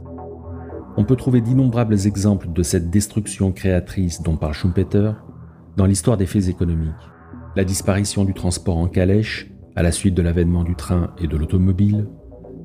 On 0.97 1.05
peut 1.05 1.15
trouver 1.15 1.39
d'innombrables 1.39 2.05
exemples 2.05 2.51
de 2.51 2.63
cette 2.63 2.89
destruction 2.89 3.53
créatrice 3.53 4.21
dont 4.21 4.35
parle 4.35 4.53
Schumpeter 4.53 5.13
dans 5.77 5.85
l'histoire 5.85 6.17
des 6.17 6.25
faits 6.25 6.50
économiques 6.50 6.91
la 7.55 7.63
disparition 7.63 8.25
du 8.25 8.33
transport 8.33 8.75
en 8.75 8.89
calèche 8.89 9.50
à 9.77 9.83
la 9.83 9.93
suite 9.93 10.15
de 10.15 10.21
l'avènement 10.21 10.65
du 10.65 10.75
train 10.75 11.13
et 11.17 11.27
de 11.27 11.38
l'automobile, 11.38 12.09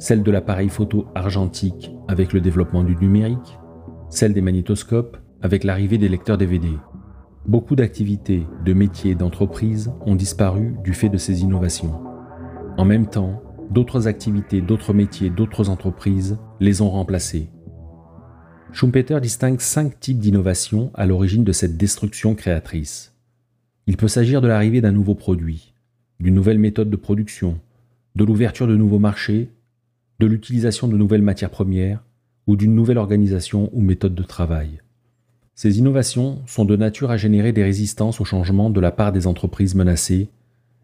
celle 0.01 0.25
de 0.25 0.31
l'appareil 0.33 0.71
photo 0.71 1.07
argentique 1.15 1.93
avec 2.09 2.33
le 2.33 2.41
développement 2.41 2.83
du 2.83 2.97
numérique, 2.97 3.59
celle 4.11 4.35
des 4.35 4.43
magnétoscopes 4.43 5.19
avec 5.41 5.63
l'arrivée 5.63 5.99
des 5.99 6.09
lecteurs 6.09 6.39
DVD. 6.39 6.69
Beaucoup 7.47 7.77
d'activités, 7.77 8.45
de 8.65 8.73
métiers 8.73 9.15
d'entreprises 9.15 9.93
ont 10.05 10.17
disparu 10.17 10.75
du 10.83 10.95
fait 10.95 11.11
de 11.11 11.19
ces 11.19 11.43
innovations. 11.43 12.03
En 12.77 12.85
même 12.85 13.07
temps, 13.07 13.43
d'autres 13.71 14.09
activités, 14.09 14.61
d'autres 14.61 14.93
métiers, 14.93 15.31
d'autres 15.31 15.69
entreprises 15.69 16.39
les 16.61 16.81
ont 16.81 16.91
remplacées. 16.91 17.49
Schumpeter 18.73 19.21
distingue 19.21 19.61
cinq 19.61 19.99
types 19.99 20.19
d'innovations 20.19 20.91
à 20.95 21.07
l'origine 21.07 21.45
de 21.45 21.53
cette 21.53 21.77
destruction 21.77 22.35
créatrice. 22.35 23.15
Il 23.87 23.97
peut 23.97 24.09
s'agir 24.09 24.41
de 24.41 24.49
l'arrivée 24.49 24.81
d'un 24.81 24.93
nouveau 24.93 25.15
produit, 25.15 25.73
d'une 26.21 26.35
nouvelle 26.35 26.59
méthode 26.59 26.91
de 26.91 26.97
production, 26.97 27.59
de 28.15 28.25
l'ouverture 28.25 28.67
de 28.67 28.77
nouveaux 28.77 28.99
marchés, 28.99 29.49
de 30.19 30.27
l'utilisation 30.27 30.89
de 30.89 30.97
nouvelles 30.97 31.23
matières 31.23 31.51
premières 31.51 32.05
ou 32.47 32.57
d'une 32.57 32.75
nouvelle 32.75 32.99
organisation 32.99 33.71
ou 33.73 33.81
méthode 33.81 34.15
de 34.15 34.23
travail. 34.23 34.81
Ces 35.55 35.79
innovations 35.79 36.41
sont 36.47 36.65
de 36.65 36.77
nature 36.77 37.11
à 37.11 37.17
générer 37.17 37.53
des 37.53 37.65
résistances 37.65 38.21
au 38.21 38.25
changement 38.25 38.71
de 38.71 38.81
la 38.81 38.91
part 38.91 39.13
des 39.13 39.27
entreprises 39.27 39.75
menacées 39.75 40.29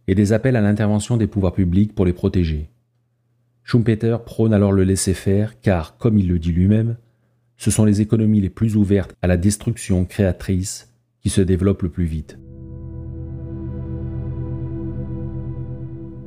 et 0.08 0.14
des 0.14 0.32
appels 0.32 0.56
à 0.56 0.60
l'intervention 0.60 1.16
des 1.16 1.26
pouvoirs 1.26 1.52
publics 1.52 1.94
pour 1.94 2.06
les 2.06 2.12
protéger. 2.12 2.70
Schumpeter 3.64 4.18
prône 4.24 4.52
alors 4.52 4.72
le 4.72 4.84
laisser-faire 4.84 5.58
car, 5.60 5.96
comme 5.96 6.18
il 6.18 6.28
le 6.28 6.38
dit 6.38 6.52
lui-même, 6.52 6.96
ce 7.56 7.70
sont 7.70 7.86
les 7.86 8.02
économies 8.02 8.42
les 8.42 8.50
plus 8.50 8.76
ouvertes 8.76 9.14
à 9.22 9.26
la 9.26 9.38
destruction 9.38 10.04
créatrice 10.04 10.92
qui 11.20 11.30
se 11.30 11.40
développent 11.40 11.82
le 11.82 11.88
plus 11.88 12.04
vite. 12.04 12.38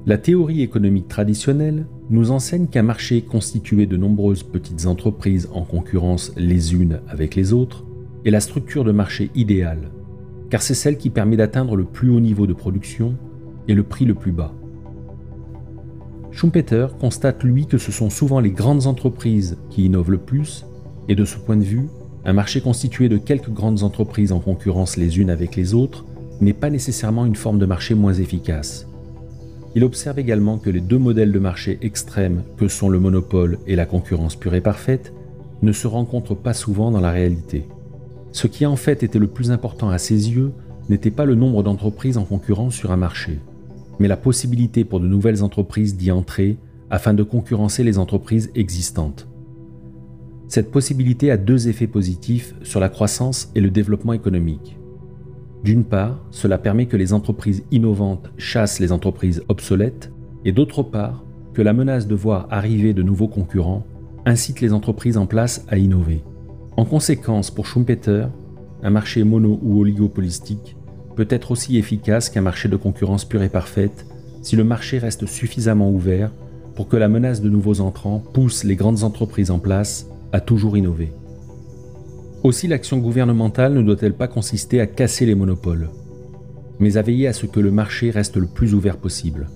La 0.08 0.18
théorie 0.18 0.62
économique 0.62 1.10
traditionnelle 1.10 1.86
nous 2.10 2.32
enseigne 2.32 2.68
qu'un 2.68 2.82
marché 2.82 3.22
constitué 3.22 3.86
de 3.86 3.98
nombreuses 3.98 4.44
petites 4.44 4.88
entreprises 4.88 5.50
en 5.54 5.64
concurrence 5.64 6.32
les 6.38 6.74
unes 6.74 7.02
avec 7.08 7.36
les 7.36 7.54
autres 7.54 7.86
est 8.26 8.32
la 8.32 8.40
structure 8.40 8.84
de 8.84 8.94
marché 8.94 9.30
idéale, 9.36 9.92
car 10.50 10.62
c'est 10.62 10.74
celle 10.74 10.98
qui 10.98 11.10
permet 11.10 11.36
d'atteindre 11.36 11.76
le 11.76 11.84
plus 11.84 12.10
haut 12.10 12.22
niveau 12.22 12.48
de 12.48 12.54
production 12.54 13.16
et 13.68 13.76
le 13.76 13.84
prix 13.84 14.06
le 14.06 14.16
plus 14.16 14.32
bas. 14.32 14.54
Schumpeter 16.38 16.90
constate 17.00 17.44
lui 17.44 17.66
que 17.66 17.80
ce 17.80 17.92
sont 17.92 18.12
souvent 18.12 18.40
les 18.40 18.52
grandes 18.52 18.86
entreprises 18.86 19.58
qui 19.72 19.86
innovent 19.86 20.12
le 20.12 20.20
plus, 20.20 20.68
et 21.10 21.16
de 21.16 21.26
ce 21.26 21.36
point 21.40 21.58
de 21.58 21.64
vue, 21.64 21.90
un 22.26 22.34
marché 22.34 22.62
constitué 22.62 23.10
de 23.10 23.18
quelques 23.18 23.50
grandes 23.50 23.82
entreprises 23.82 24.32
en 24.32 24.40
concurrence 24.40 24.98
les 24.98 25.18
unes 25.18 25.32
avec 25.32 25.56
les 25.56 25.74
autres 25.74 26.06
n'est 26.40 26.54
pas 26.54 26.70
nécessairement 26.70 27.26
une 27.26 27.36
forme 27.36 27.58
de 27.58 27.66
marché 27.66 27.96
moins 27.96 28.14
efficace. 28.14 28.88
Il 29.74 29.84
observe 29.84 30.20
également 30.20 30.60
que 30.60 30.70
les 30.70 30.80
deux 30.80 31.00
modèles 31.00 31.32
de 31.32 31.40
marché 31.40 31.80
extrêmes 31.82 32.44
que 32.56 32.68
sont 32.68 32.90
le 32.90 33.00
monopole 33.00 33.58
et 33.66 33.76
la 33.76 33.88
concurrence 33.88 34.36
pure 34.36 34.54
et 34.54 34.62
parfaite 34.62 35.14
ne 35.64 35.72
se 35.72 35.88
rencontrent 35.88 36.38
pas 36.38 36.54
souvent 36.54 36.92
dans 36.92 37.02
la 37.02 37.12
réalité. 37.12 37.66
Ce 38.32 38.46
qui 38.46 38.68
en 38.68 38.76
fait 38.76 39.02
était 39.02 39.18
le 39.18 39.26
plus 39.26 39.50
important 39.50 39.90
à 39.90 39.98
ses 39.98 40.30
yeux 40.30 40.52
n'était 40.88 41.10
pas 41.10 41.26
le 41.26 41.34
nombre 41.34 41.64
d'entreprises 41.64 42.20
en 42.20 42.26
concurrence 42.26 42.76
sur 42.76 42.92
un 42.92 42.98
marché, 42.98 43.40
mais 44.00 44.08
la 44.08 44.18
possibilité 44.18 44.84
pour 44.84 45.00
de 45.00 45.08
nouvelles 45.08 45.44
entreprises 45.44 45.96
d'y 45.96 46.12
entrer 46.12 46.58
afin 46.90 47.14
de 47.14 47.24
concurrencer 47.24 47.84
les 47.84 47.98
entreprises 47.98 48.52
existantes. 48.56 49.28
Cette 50.48 50.72
possibilité 50.72 51.30
a 51.30 51.38
deux 51.38 51.68
effets 51.68 51.88
positifs 51.88 52.56
sur 52.64 52.80
la 52.80 52.90
croissance 52.90 53.52
et 53.56 53.62
le 53.62 53.70
développement 53.70 54.14
économique. 54.14 54.78
D'une 55.64 55.84
part, 55.84 56.24
cela 56.32 56.58
permet 56.58 56.86
que 56.86 56.96
les 56.96 57.12
entreprises 57.12 57.64
innovantes 57.72 58.32
chassent 58.38 58.80
les 58.80 58.92
entreprises 58.94 59.44
obsolètes, 59.50 60.12
et 60.46 60.54
d'autre 60.54 60.84
part, 60.84 61.26
que 61.54 61.62
la 61.62 61.74
menace 61.74 62.08
de 62.08 62.16
voir 62.16 62.48
arriver 62.50 62.94
de 62.94 63.04
nouveaux 63.04 63.28
concurrents 63.28 63.86
incite 64.26 64.62
les 64.62 64.72
entreprises 64.72 65.18
en 65.18 65.26
place 65.26 65.66
à 65.68 65.78
innover. 65.78 66.24
En 66.78 66.86
conséquence, 66.86 67.52
pour 67.52 67.66
Schumpeter, 67.66 68.28
un 68.84 68.90
marché 68.90 69.24
mono 69.24 69.60
ou 69.62 69.82
oligopolistique 69.82 70.77
peut 71.18 71.28
être 71.30 71.50
aussi 71.50 71.78
efficace 71.78 72.30
qu'un 72.30 72.42
marché 72.42 72.70
de 72.70 72.78
concurrence 72.78 73.26
pure 73.26 73.42
et 73.42 73.50
parfaite 73.50 74.06
si 74.44 74.56
le 74.56 74.64
marché 74.64 75.00
reste 75.00 75.26
suffisamment 75.26 75.90
ouvert 75.90 76.32
pour 76.76 76.88
que 76.88 76.96
la 76.96 77.10
menace 77.10 77.42
de 77.42 77.50
nouveaux 77.50 77.82
entrants 77.82 78.24
pousse 78.34 78.64
les 78.64 78.76
grandes 78.76 79.04
entreprises 79.04 79.50
en 79.50 79.58
place 79.58 80.06
à 80.32 80.40
toujours 80.40 80.78
innover. 80.78 81.12
Aussi 82.44 82.68
l'action 82.68 83.00
gouvernementale 83.00 83.74
ne 83.74 83.82
doit-elle 83.82 84.14
pas 84.14 84.28
consister 84.28 84.80
à 84.80 84.86
casser 84.86 85.26
les 85.26 85.34
monopoles, 85.34 85.90
mais 86.80 86.98
à 86.98 87.02
veiller 87.02 87.28
à 87.28 87.34
ce 87.34 87.48
que 87.48 87.60
le 87.60 87.72
marché 87.72 88.12
reste 88.12 88.38
le 88.38 88.46
plus 88.46 88.76
ouvert 88.76 88.98
possible. 88.98 89.50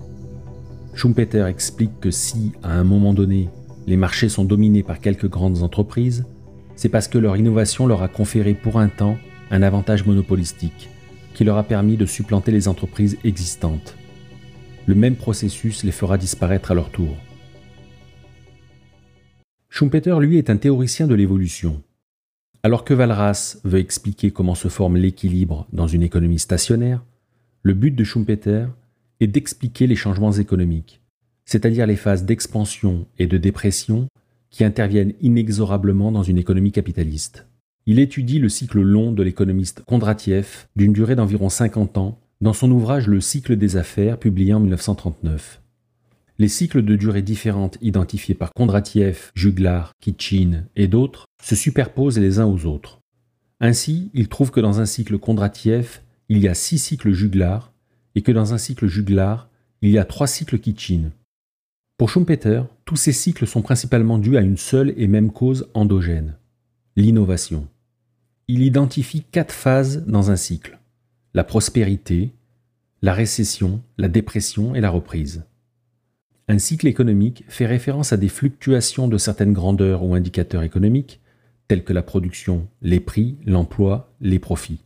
Schumpeter 0.95 1.45
explique 1.47 1.99
que 2.01 2.09
si, 2.09 2.53
à 2.63 2.73
un 2.73 2.83
moment 2.83 3.13
donné, 3.13 3.49
les 3.85 3.97
marchés 3.97 4.29
sont 4.29 4.45
dominés 4.45 4.83
par 4.83 4.99
quelques 4.99 5.29
grandes 5.29 5.61
entreprises, 5.61 6.25
c'est 6.75 6.89
parce 6.89 7.07
que 7.07 7.19
leur 7.19 7.37
innovation 7.37 7.85
leur 7.85 8.01
a 8.01 8.07
conféré 8.07 8.55
pour 8.55 8.79
un 8.79 8.87
temps 8.87 9.17
un 9.51 9.61
avantage 9.61 10.07
monopolistique, 10.07 10.89
qui 11.33 11.43
leur 11.43 11.57
a 11.57 11.63
permis 11.63 11.97
de 11.97 12.05
supplanter 12.05 12.51
les 12.51 12.67
entreprises 12.67 13.17
existantes. 13.23 13.95
Le 14.85 14.95
même 14.95 15.15
processus 15.15 15.83
les 15.83 15.91
fera 15.91 16.17
disparaître 16.17 16.71
à 16.71 16.73
leur 16.73 16.89
tour. 16.89 17.15
Schumpeter, 19.69 20.17
lui, 20.19 20.37
est 20.37 20.49
un 20.49 20.57
théoricien 20.57 21.07
de 21.07 21.15
l'évolution. 21.15 21.81
Alors 22.63 22.83
que 22.83 22.93
Valras 22.93 23.57
veut 23.63 23.79
expliquer 23.79 24.31
comment 24.31 24.55
se 24.55 24.67
forme 24.67 24.97
l'équilibre 24.97 25.67
dans 25.71 25.87
une 25.87 26.03
économie 26.03 26.39
stationnaire, 26.39 27.03
le 27.63 27.73
but 27.73 27.91
de 27.91 28.03
Schumpeter 28.03 28.65
est 29.19 29.27
d'expliquer 29.27 29.87
les 29.87 29.95
changements 29.95 30.31
économiques, 30.31 31.01
c'est-à-dire 31.45 31.87
les 31.87 31.95
phases 31.95 32.25
d'expansion 32.25 33.07
et 33.17 33.27
de 33.27 33.37
dépression 33.37 34.07
qui 34.49 34.63
interviennent 34.63 35.13
inexorablement 35.21 36.11
dans 36.11 36.23
une 36.23 36.37
économie 36.37 36.71
capitaliste. 36.71 37.47
Il 37.87 37.97
étudie 37.97 38.37
le 38.37 38.47
cycle 38.47 38.79
long 38.79 39.11
de 39.11 39.23
l'économiste 39.23 39.81
Kondratiev 39.87 40.67
d'une 40.75 40.93
durée 40.93 41.15
d'environ 41.15 41.49
50 41.49 41.97
ans 41.97 42.19
dans 42.39 42.53
son 42.53 42.69
ouvrage 42.69 43.07
Le 43.07 43.19
cycle 43.19 43.55
des 43.55 43.75
affaires 43.75 44.19
publié 44.19 44.53
en 44.53 44.59
1939. 44.59 45.61
Les 46.37 46.47
cycles 46.47 46.83
de 46.83 46.95
durée 46.95 47.23
différentes 47.23 47.79
identifiés 47.81 48.35
par 48.35 48.51
Kondratiev, 48.53 49.31
Juglar, 49.33 49.93
Kitchin 49.99 50.65
et 50.75 50.87
d'autres 50.87 51.25
se 51.41 51.55
superposent 51.55 52.19
les 52.19 52.37
uns 52.37 52.45
aux 52.45 52.65
autres. 52.65 52.99
Ainsi, 53.59 54.11
il 54.13 54.27
trouve 54.27 54.51
que 54.51 54.59
dans 54.59 54.79
un 54.79 54.85
cycle 54.85 55.17
Kondratiev, 55.17 56.01
il 56.29 56.37
y 56.37 56.47
a 56.47 56.53
six 56.53 56.77
cycles 56.77 57.13
Juglar 57.13 57.73
et 58.13 58.21
que 58.21 58.31
dans 58.31 58.53
un 58.53 58.57
cycle 58.59 58.87
Juglar, 58.87 59.49
il 59.81 59.89
y 59.89 59.97
a 59.97 60.05
trois 60.05 60.27
cycles 60.27 60.59
Kitchin. 60.59 61.11
Pour 61.97 62.09
Schumpeter, 62.09 62.63
tous 62.85 62.95
ces 62.95 63.11
cycles 63.11 63.47
sont 63.47 63.61
principalement 63.63 64.19
dus 64.19 64.37
à 64.37 64.41
une 64.41 64.57
seule 64.57 64.93
et 64.97 65.07
même 65.07 65.31
cause 65.31 65.67
endogène, 65.73 66.35
l'innovation. 66.97 67.67
Il 68.47 68.63
identifie 68.63 69.23
quatre 69.23 69.53
phases 69.53 70.05
dans 70.05 70.31
un 70.31 70.35
cycle 70.35 70.77
la 71.33 71.45
prospérité, 71.45 72.31
la 73.01 73.13
récession, 73.13 73.81
la 73.97 74.09
dépression 74.09 74.75
et 74.75 74.81
la 74.81 74.89
reprise. 74.89 75.45
Un 76.49 76.59
cycle 76.59 76.87
économique 76.87 77.45
fait 77.47 77.65
référence 77.65 78.11
à 78.11 78.17
des 78.17 78.27
fluctuations 78.27 79.07
de 79.07 79.17
certaines 79.17 79.53
grandeurs 79.53 80.03
ou 80.03 80.13
indicateurs 80.13 80.63
économiques, 80.63 81.21
tels 81.69 81.85
que 81.85 81.93
la 81.93 82.03
production, 82.03 82.67
les 82.81 82.99
prix, 82.99 83.37
l'emploi, 83.45 84.13
les 84.19 84.39
profits. 84.39 84.83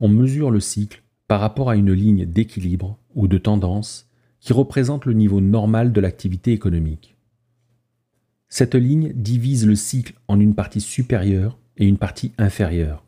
On 0.00 0.08
mesure 0.08 0.50
le 0.50 0.60
cycle 0.60 1.02
par 1.28 1.40
rapport 1.40 1.70
à 1.70 1.76
une 1.76 1.92
ligne 1.92 2.26
d'équilibre 2.26 2.98
ou 3.14 3.26
de 3.26 3.38
tendance 3.38 4.10
qui 4.40 4.52
représente 4.52 5.06
le 5.06 5.14
niveau 5.14 5.40
normal 5.40 5.92
de 5.92 6.00
l'activité 6.02 6.52
économique. 6.52 7.16
Cette 8.48 8.74
ligne 8.74 9.12
divise 9.14 9.66
le 9.66 9.74
cycle 9.74 10.14
en 10.26 10.40
une 10.40 10.54
partie 10.54 10.80
supérieure 10.80 11.58
et 11.76 11.86
une 11.86 11.98
partie 11.98 12.32
inférieure. 12.38 13.04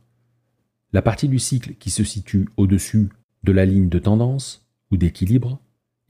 La 0.93 1.03
partie 1.03 1.29
du 1.29 1.39
cycle 1.39 1.75
qui 1.79 1.91
se 1.91 2.05
situe 2.05 2.49
au-dessus 2.57 3.09
de 3.43 3.53
la 3.53 3.65
ligne 3.65 3.89
de 3.89 3.99
tendance 3.99 4.67
ou 4.91 4.97
d'équilibre 4.97 5.59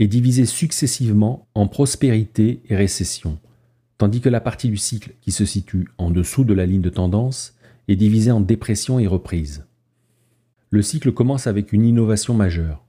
est 0.01 0.09
divisée 0.09 0.47
successivement 0.47 1.47
en 1.55 1.69
prospérité 1.69 2.62
et 2.69 2.75
récession, 2.75 3.38
tandis 3.99 4.21
que 4.21 4.29
la 4.29 4.40
partie 4.40 4.69
du 4.69 4.79
cycle 4.79 5.12
qui 5.21 5.31
se 5.31 5.45
situe 5.45 5.88
en 5.99 6.11
dessous 6.11 6.45
de 6.45 6.55
la 6.55 6.66
ligne 6.66 6.81
de 6.81 6.90
tendance 6.90 7.55
est 7.87 7.97
divisée 7.97 8.31
en 8.33 8.40
dépression 8.40 8.99
et 8.99 9.07
reprise. 9.07 9.64
Le 10.71 10.83
cycle 10.83 11.12
commence 11.12 11.47
avec 11.47 11.73
une 11.73 11.85
innovation 11.85 12.35
majeure. 12.35 12.85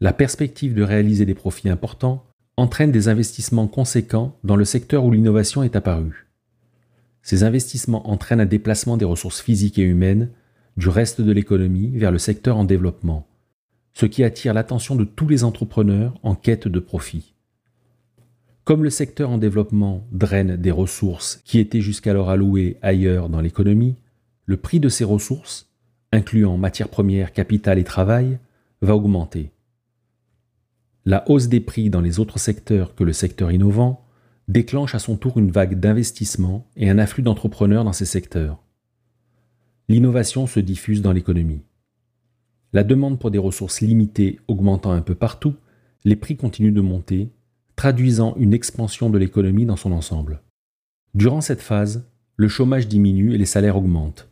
La 0.00 0.12
perspective 0.12 0.74
de 0.74 0.82
réaliser 0.82 1.24
des 1.24 1.34
profits 1.34 1.68
importants 1.68 2.24
entraîne 2.60 2.92
des 2.92 3.08
investissements 3.08 3.66
conséquents 3.66 4.36
dans 4.44 4.56
le 4.56 4.64
secteur 4.64 5.04
où 5.04 5.10
l'innovation 5.10 5.62
est 5.62 5.76
apparue. 5.76 6.28
Ces 7.22 7.42
investissements 7.42 8.08
entraînent 8.10 8.40
un 8.40 8.46
déplacement 8.46 8.96
des 8.96 9.04
ressources 9.04 9.40
physiques 9.40 9.78
et 9.78 9.82
humaines 9.82 10.30
du 10.76 10.88
reste 10.88 11.20
de 11.20 11.32
l'économie 11.32 11.90
vers 11.96 12.12
le 12.12 12.18
secteur 12.18 12.56
en 12.56 12.64
développement, 12.64 13.26
ce 13.94 14.06
qui 14.06 14.24
attire 14.24 14.54
l'attention 14.54 14.94
de 14.94 15.04
tous 15.04 15.26
les 15.26 15.42
entrepreneurs 15.42 16.14
en 16.22 16.34
quête 16.34 16.68
de 16.68 16.78
profit. 16.78 17.34
Comme 18.64 18.84
le 18.84 18.90
secteur 18.90 19.30
en 19.30 19.38
développement 19.38 20.06
draine 20.12 20.56
des 20.56 20.70
ressources 20.70 21.40
qui 21.44 21.58
étaient 21.58 21.80
jusqu'alors 21.80 22.30
allouées 22.30 22.76
ailleurs 22.82 23.28
dans 23.28 23.40
l'économie, 23.40 23.96
le 24.44 24.56
prix 24.56 24.80
de 24.80 24.88
ces 24.88 25.04
ressources, 25.04 25.70
incluant 26.12 26.56
matières 26.56 26.88
premières, 26.88 27.32
capital 27.32 27.78
et 27.78 27.84
travail, 27.84 28.38
va 28.82 28.94
augmenter. 28.94 29.50
La 31.10 31.28
hausse 31.28 31.48
des 31.48 31.58
prix 31.58 31.90
dans 31.90 32.00
les 32.00 32.20
autres 32.20 32.38
secteurs 32.38 32.94
que 32.94 33.02
le 33.02 33.12
secteur 33.12 33.50
innovant 33.50 34.06
déclenche 34.46 34.94
à 34.94 35.00
son 35.00 35.16
tour 35.16 35.38
une 35.38 35.50
vague 35.50 35.80
d'investissement 35.80 36.70
et 36.76 36.88
un 36.88 36.98
afflux 36.98 37.24
d'entrepreneurs 37.24 37.82
dans 37.82 37.92
ces 37.92 38.06
secteurs 38.06 38.62
l'innovation 39.90 40.46
se 40.46 40.60
diffuse 40.60 41.02
dans 41.02 41.10
l'économie. 41.10 41.64
La 42.72 42.84
demande 42.84 43.18
pour 43.18 43.32
des 43.32 43.38
ressources 43.38 43.80
limitées 43.80 44.38
augmentant 44.46 44.92
un 44.92 45.00
peu 45.00 45.16
partout, 45.16 45.56
les 46.04 46.14
prix 46.14 46.36
continuent 46.36 46.72
de 46.72 46.80
monter, 46.80 47.32
traduisant 47.74 48.36
une 48.36 48.54
expansion 48.54 49.10
de 49.10 49.18
l'économie 49.18 49.66
dans 49.66 49.74
son 49.74 49.90
ensemble. 49.90 50.42
Durant 51.14 51.40
cette 51.40 51.60
phase, 51.60 52.08
le 52.36 52.46
chômage 52.46 52.86
diminue 52.86 53.34
et 53.34 53.38
les 53.38 53.46
salaires 53.46 53.76
augmentent. 53.76 54.28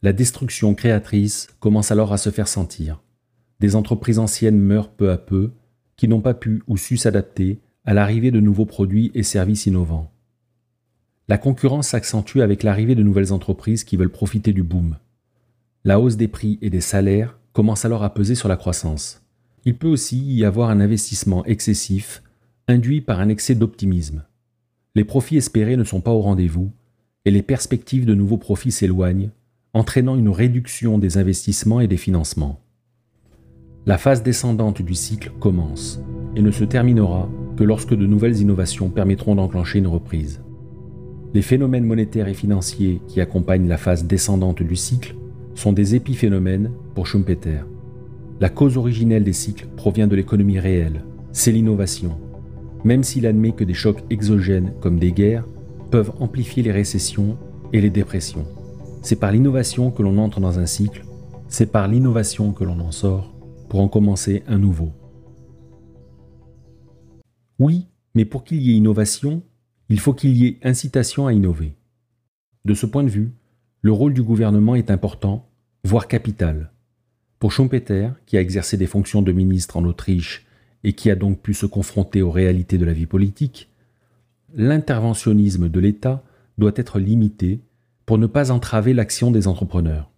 La 0.00 0.14
destruction 0.14 0.74
créatrice 0.74 1.48
commence 1.60 1.90
alors 1.90 2.14
à 2.14 2.16
se 2.16 2.30
faire 2.30 2.48
sentir. 2.48 3.02
Des 3.60 3.76
entreprises 3.76 4.18
anciennes 4.18 4.58
meurent 4.58 4.92
peu 4.92 5.10
à 5.10 5.18
peu, 5.18 5.52
qui 6.00 6.08
n'ont 6.08 6.22
pas 6.22 6.32
pu 6.32 6.62
ou 6.66 6.78
su 6.78 6.96
s'adapter 6.96 7.58
à 7.84 7.92
l'arrivée 7.92 8.30
de 8.30 8.40
nouveaux 8.40 8.64
produits 8.64 9.10
et 9.14 9.22
services 9.22 9.66
innovants. 9.66 10.10
La 11.28 11.36
concurrence 11.36 11.88
s'accentue 11.88 12.38
avec 12.38 12.62
l'arrivée 12.62 12.94
de 12.94 13.02
nouvelles 13.02 13.34
entreprises 13.34 13.84
qui 13.84 13.98
veulent 13.98 14.08
profiter 14.08 14.54
du 14.54 14.62
boom. 14.62 14.96
La 15.84 16.00
hausse 16.00 16.16
des 16.16 16.26
prix 16.26 16.58
et 16.62 16.70
des 16.70 16.80
salaires 16.80 17.38
commence 17.52 17.84
alors 17.84 18.02
à 18.02 18.14
peser 18.14 18.34
sur 18.34 18.48
la 18.48 18.56
croissance. 18.56 19.20
Il 19.66 19.76
peut 19.76 19.88
aussi 19.88 20.16
y 20.16 20.42
avoir 20.42 20.70
un 20.70 20.80
investissement 20.80 21.44
excessif 21.44 22.22
induit 22.66 23.02
par 23.02 23.20
un 23.20 23.28
excès 23.28 23.54
d'optimisme. 23.54 24.24
Les 24.94 25.04
profits 25.04 25.36
espérés 25.36 25.76
ne 25.76 25.84
sont 25.84 26.00
pas 26.00 26.12
au 26.12 26.22
rendez-vous 26.22 26.72
et 27.26 27.30
les 27.30 27.42
perspectives 27.42 28.06
de 28.06 28.14
nouveaux 28.14 28.38
profits 28.38 28.72
s'éloignent, 28.72 29.32
entraînant 29.74 30.16
une 30.16 30.30
réduction 30.30 30.96
des 30.96 31.18
investissements 31.18 31.80
et 31.80 31.88
des 31.88 31.98
financements. 31.98 32.58
La 33.86 33.96
phase 33.96 34.22
descendante 34.22 34.82
du 34.82 34.94
cycle 34.94 35.32
commence 35.40 36.02
et 36.36 36.42
ne 36.42 36.50
se 36.50 36.64
terminera 36.64 37.30
que 37.56 37.64
lorsque 37.64 37.94
de 37.94 38.06
nouvelles 38.06 38.38
innovations 38.38 38.90
permettront 38.90 39.36
d'enclencher 39.36 39.78
une 39.78 39.86
reprise. 39.86 40.42
Les 41.32 41.40
phénomènes 41.40 41.86
monétaires 41.86 42.28
et 42.28 42.34
financiers 42.34 43.00
qui 43.08 43.22
accompagnent 43.22 43.68
la 43.68 43.78
phase 43.78 44.04
descendante 44.04 44.62
du 44.62 44.76
cycle 44.76 45.14
sont 45.54 45.72
des 45.72 45.94
épiphénomènes 45.94 46.70
pour 46.94 47.06
Schumpeter. 47.06 47.60
La 48.38 48.50
cause 48.50 48.76
originelle 48.76 49.24
des 49.24 49.32
cycles 49.32 49.66
provient 49.76 50.08
de 50.08 50.16
l'économie 50.16 50.58
réelle, 50.58 51.02
c'est 51.32 51.52
l'innovation, 51.52 52.18
même 52.84 53.02
s'il 53.02 53.26
admet 53.26 53.52
que 53.52 53.64
des 53.64 53.74
chocs 53.74 54.04
exogènes 54.10 54.74
comme 54.80 54.98
des 54.98 55.12
guerres 55.12 55.46
peuvent 55.90 56.12
amplifier 56.20 56.62
les 56.62 56.72
récessions 56.72 57.38
et 57.72 57.80
les 57.80 57.90
dépressions. 57.90 58.44
C'est 59.00 59.18
par 59.18 59.32
l'innovation 59.32 59.90
que 59.90 60.02
l'on 60.02 60.18
entre 60.18 60.40
dans 60.40 60.58
un 60.58 60.66
cycle, 60.66 61.06
c'est 61.48 61.72
par 61.72 61.88
l'innovation 61.88 62.52
que 62.52 62.64
l'on 62.64 62.78
en 62.80 62.90
sort 62.90 63.39
pour 63.70 63.80
en 63.80 63.88
commencer 63.88 64.42
un 64.48 64.58
nouveau. 64.58 64.92
Oui, 67.60 67.86
mais 68.16 68.24
pour 68.24 68.42
qu'il 68.42 68.60
y 68.60 68.72
ait 68.72 68.76
innovation, 68.76 69.42
il 69.88 70.00
faut 70.00 70.12
qu'il 70.12 70.36
y 70.36 70.46
ait 70.46 70.58
incitation 70.64 71.28
à 71.28 71.32
innover. 71.32 71.74
De 72.64 72.74
ce 72.74 72.84
point 72.84 73.04
de 73.04 73.08
vue, 73.08 73.30
le 73.82 73.92
rôle 73.92 74.12
du 74.12 74.24
gouvernement 74.24 74.74
est 74.74 74.90
important, 74.90 75.48
voire 75.84 76.08
capital. 76.08 76.72
Pour 77.38 77.52
Schumpeter, 77.52 78.10
qui 78.26 78.36
a 78.36 78.40
exercé 78.40 78.76
des 78.76 78.88
fonctions 78.88 79.22
de 79.22 79.30
ministre 79.30 79.76
en 79.76 79.84
Autriche 79.84 80.46
et 80.82 80.92
qui 80.92 81.08
a 81.08 81.14
donc 81.14 81.40
pu 81.40 81.54
se 81.54 81.66
confronter 81.66 82.22
aux 82.22 82.32
réalités 82.32 82.76
de 82.76 82.84
la 82.84 82.92
vie 82.92 83.06
politique, 83.06 83.70
l'interventionnisme 84.52 85.68
de 85.68 85.80
l'État 85.80 86.24
doit 86.58 86.72
être 86.74 86.98
limitée 86.98 87.60
pour 88.04 88.18
ne 88.18 88.26
pas 88.26 88.50
entraver 88.50 88.94
l'action 88.94 89.30
des 89.30 89.46
entrepreneurs. 89.46 90.10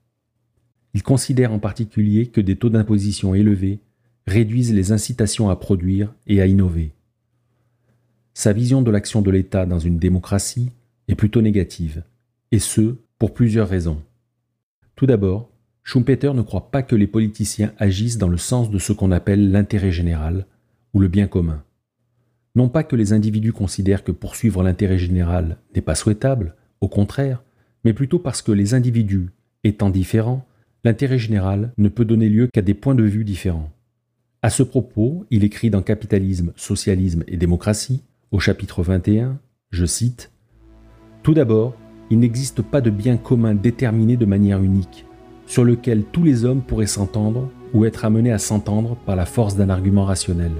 Il 0.94 1.02
considère 1.02 1.52
en 1.52 1.58
particulier 1.58 2.26
que 2.26 2.40
des 2.40 2.56
taux 2.56 2.70
d'imposition 2.70 3.34
élevés 3.34 3.80
réduisent 4.26 4.74
les 4.74 4.92
incitations 4.92 5.50
à 5.50 5.56
produire 5.56 6.14
et 6.26 6.40
à 6.40 6.46
innover. 6.46 6.92
Sa 8.34 8.52
vision 8.52 8.82
de 8.82 8.90
l'action 8.90 9.22
de 9.22 9.30
l'État 9.30 9.66
dans 9.66 9.78
une 9.78 9.98
démocratie 9.98 10.70
est 11.08 11.14
plutôt 11.14 11.42
négative, 11.42 12.02
et 12.50 12.58
ce, 12.58 12.96
pour 13.18 13.34
plusieurs 13.34 13.68
raisons. 13.68 14.02
Tout 14.96 15.06
d'abord, 15.06 15.50
Schumpeter 15.82 16.32
ne 16.34 16.42
croit 16.42 16.70
pas 16.70 16.82
que 16.82 16.94
les 16.94 17.06
politiciens 17.06 17.72
agissent 17.78 18.18
dans 18.18 18.28
le 18.28 18.36
sens 18.36 18.70
de 18.70 18.78
ce 18.78 18.92
qu'on 18.92 19.10
appelle 19.10 19.50
l'intérêt 19.50 19.92
général 19.92 20.46
ou 20.94 21.00
le 21.00 21.08
bien 21.08 21.26
commun. 21.26 21.62
Non 22.54 22.68
pas 22.68 22.84
que 22.84 22.96
les 22.96 23.12
individus 23.12 23.52
considèrent 23.52 24.04
que 24.04 24.12
poursuivre 24.12 24.62
l'intérêt 24.62 24.98
général 24.98 25.56
n'est 25.74 25.80
pas 25.80 25.94
souhaitable, 25.94 26.54
au 26.80 26.88
contraire, 26.88 27.42
mais 27.84 27.94
plutôt 27.94 28.18
parce 28.18 28.42
que 28.42 28.52
les 28.52 28.74
individus 28.74 29.30
étant 29.64 29.90
différents, 29.90 30.46
l'intérêt 30.84 31.18
général 31.18 31.72
ne 31.78 31.88
peut 31.88 32.04
donner 32.04 32.28
lieu 32.28 32.48
qu'à 32.52 32.62
des 32.62 32.74
points 32.74 32.96
de 32.96 33.04
vue 33.04 33.24
différents. 33.24 33.70
À 34.42 34.50
ce 34.50 34.64
propos, 34.64 35.24
il 35.30 35.44
écrit 35.44 35.70
dans 35.70 35.82
Capitalisme, 35.82 36.52
Socialisme 36.56 37.22
et 37.28 37.36
Démocratie, 37.36 38.02
au 38.32 38.40
chapitre 38.40 38.82
21, 38.82 39.38
je 39.70 39.86
cite 39.86 40.32
Tout 41.22 41.34
d'abord, 41.34 41.76
il 42.10 42.18
n'existe 42.18 42.62
pas 42.62 42.80
de 42.80 42.90
bien 42.90 43.16
commun 43.16 43.54
déterminé 43.54 44.16
de 44.16 44.26
manière 44.26 44.60
unique, 44.60 45.06
sur 45.46 45.62
lequel 45.62 46.02
tous 46.02 46.24
les 46.24 46.44
hommes 46.44 46.62
pourraient 46.62 46.86
s'entendre 46.86 47.48
ou 47.74 47.84
être 47.84 48.04
amenés 48.04 48.32
à 48.32 48.38
s'entendre 48.38 48.96
par 49.06 49.14
la 49.14 49.24
force 49.24 49.54
d'un 49.54 49.70
argument 49.70 50.04
rationnel. 50.04 50.52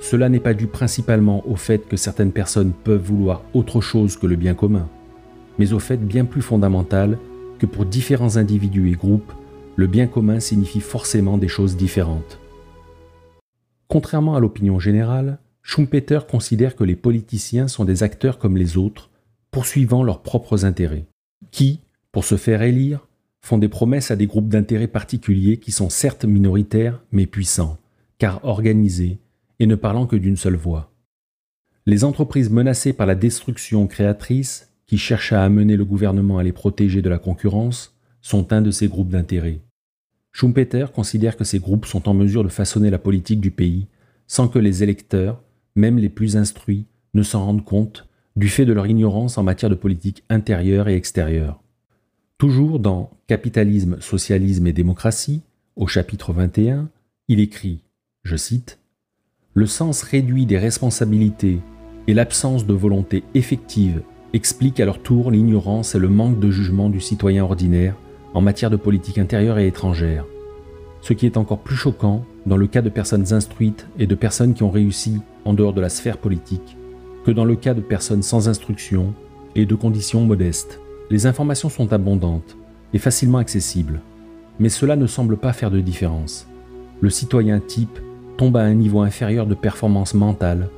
Cela 0.00 0.30
n'est 0.30 0.40
pas 0.40 0.54
dû 0.54 0.66
principalement 0.66 1.46
au 1.46 1.56
fait 1.56 1.86
que 1.86 1.98
certaines 1.98 2.32
personnes 2.32 2.72
peuvent 2.72 3.02
vouloir 3.02 3.42
autre 3.52 3.82
chose 3.82 4.16
que 4.16 4.26
le 4.26 4.36
bien 4.36 4.54
commun, 4.54 4.88
mais 5.58 5.74
au 5.74 5.78
fait 5.78 5.98
bien 5.98 6.24
plus 6.24 6.42
fondamental 6.42 7.18
que 7.58 7.66
pour 7.66 7.84
différents 7.84 8.36
individus 8.38 8.90
et 8.90 8.94
groupes, 8.94 9.32
le 9.76 9.86
bien 9.86 10.06
commun 10.06 10.40
signifie 10.40 10.80
forcément 10.80 11.38
des 11.38 11.48
choses 11.48 11.76
différentes. 11.76 12.38
Contrairement 13.88 14.34
à 14.34 14.40
l'opinion 14.40 14.80
générale, 14.80 15.38
Schumpeter 15.62 16.20
considère 16.28 16.76
que 16.76 16.84
les 16.84 16.96
politiciens 16.96 17.68
sont 17.68 17.84
des 17.84 18.02
acteurs 18.02 18.38
comme 18.38 18.56
les 18.56 18.78
autres, 18.78 19.10
poursuivant 19.50 20.02
leurs 20.02 20.22
propres 20.22 20.64
intérêts, 20.64 21.04
qui, 21.50 21.80
pour 22.12 22.24
se 22.24 22.36
faire 22.36 22.62
élire, 22.62 23.06
font 23.42 23.58
des 23.58 23.68
promesses 23.68 24.10
à 24.10 24.16
des 24.16 24.26
groupes 24.26 24.48
d'intérêts 24.48 24.88
particuliers 24.88 25.58
qui 25.58 25.72
sont 25.72 25.90
certes 25.90 26.24
minoritaires 26.24 27.02
mais 27.12 27.26
puissants, 27.26 27.78
car 28.18 28.44
organisés 28.44 29.18
et 29.58 29.66
ne 29.66 29.74
parlant 29.74 30.06
que 30.06 30.16
d'une 30.16 30.36
seule 30.36 30.56
voix. 30.56 30.90
Les 31.84 32.02
entreprises 32.02 32.50
menacées 32.50 32.92
par 32.92 33.06
la 33.06 33.14
destruction 33.14 33.86
créatrice, 33.86 34.72
qui 34.86 34.98
cherchent 34.98 35.32
à 35.32 35.44
amener 35.44 35.76
le 35.76 35.84
gouvernement 35.84 36.38
à 36.38 36.42
les 36.42 36.52
protéger 36.52 37.02
de 37.02 37.08
la 37.08 37.18
concurrence, 37.18 37.96
sont 38.20 38.52
un 38.52 38.62
de 38.62 38.70
ces 38.70 38.88
groupes 38.88 39.10
d'intérêts. 39.10 39.60
Schumpeter 40.38 40.84
considère 40.94 41.38
que 41.38 41.44
ces 41.44 41.58
groupes 41.58 41.86
sont 41.86 42.10
en 42.10 42.12
mesure 42.12 42.44
de 42.44 42.50
façonner 42.50 42.90
la 42.90 42.98
politique 42.98 43.40
du 43.40 43.50
pays 43.50 43.86
sans 44.26 44.48
que 44.48 44.58
les 44.58 44.82
électeurs, 44.82 45.42
même 45.76 45.96
les 45.96 46.10
plus 46.10 46.36
instruits, 46.36 46.84
ne 47.14 47.22
s'en 47.22 47.42
rendent 47.42 47.64
compte 47.64 48.06
du 48.36 48.48
fait 48.50 48.66
de 48.66 48.74
leur 48.74 48.86
ignorance 48.86 49.38
en 49.38 49.42
matière 49.42 49.70
de 49.70 49.74
politique 49.74 50.24
intérieure 50.28 50.90
et 50.90 50.94
extérieure. 50.94 51.62
Toujours 52.36 52.80
dans 52.80 53.08
Capitalisme, 53.28 53.96
Socialisme 54.00 54.66
et 54.66 54.74
Démocratie, 54.74 55.40
au 55.74 55.86
chapitre 55.86 56.34
21, 56.34 56.90
il 57.28 57.40
écrit, 57.40 57.80
je 58.22 58.36
cite, 58.36 58.78
Le 59.54 59.64
sens 59.64 60.02
réduit 60.02 60.44
des 60.44 60.58
responsabilités 60.58 61.60
et 62.08 62.12
l'absence 62.12 62.66
de 62.66 62.74
volonté 62.74 63.24
effective 63.32 64.02
expliquent 64.34 64.80
à 64.80 64.84
leur 64.84 65.02
tour 65.02 65.30
l'ignorance 65.30 65.94
et 65.94 65.98
le 65.98 66.10
manque 66.10 66.38
de 66.40 66.50
jugement 66.50 66.90
du 66.90 67.00
citoyen 67.00 67.42
ordinaire 67.42 67.96
en 68.34 68.40
matière 68.40 68.70
de 68.70 68.76
politique 68.76 69.18
intérieure 69.18 69.58
et 69.58 69.66
étrangère. 69.66 70.24
Ce 71.00 71.12
qui 71.12 71.26
est 71.26 71.36
encore 71.36 71.60
plus 71.60 71.76
choquant 71.76 72.24
dans 72.46 72.56
le 72.56 72.66
cas 72.66 72.82
de 72.82 72.88
personnes 72.88 73.32
instruites 73.32 73.86
et 73.98 74.06
de 74.06 74.14
personnes 74.14 74.54
qui 74.54 74.62
ont 74.62 74.70
réussi 74.70 75.20
en 75.44 75.54
dehors 75.54 75.72
de 75.72 75.80
la 75.80 75.88
sphère 75.88 76.18
politique 76.18 76.76
que 77.24 77.32
dans 77.32 77.44
le 77.44 77.56
cas 77.56 77.74
de 77.74 77.80
personnes 77.80 78.22
sans 78.22 78.48
instruction 78.48 79.12
et 79.56 79.66
de 79.66 79.74
conditions 79.74 80.24
modestes. 80.24 80.80
Les 81.10 81.26
informations 81.26 81.68
sont 81.68 81.92
abondantes 81.92 82.56
et 82.94 82.98
facilement 82.98 83.38
accessibles, 83.38 84.00
mais 84.60 84.68
cela 84.68 84.94
ne 84.94 85.06
semble 85.06 85.36
pas 85.36 85.52
faire 85.52 85.72
de 85.72 85.80
différence. 85.80 86.46
Le 87.00 87.10
citoyen 87.10 87.58
type 87.58 87.98
tombe 88.36 88.56
à 88.56 88.62
un 88.62 88.74
niveau 88.74 89.00
inférieur 89.00 89.46
de 89.46 89.54
performance 89.54 90.14
mentale 90.14 90.68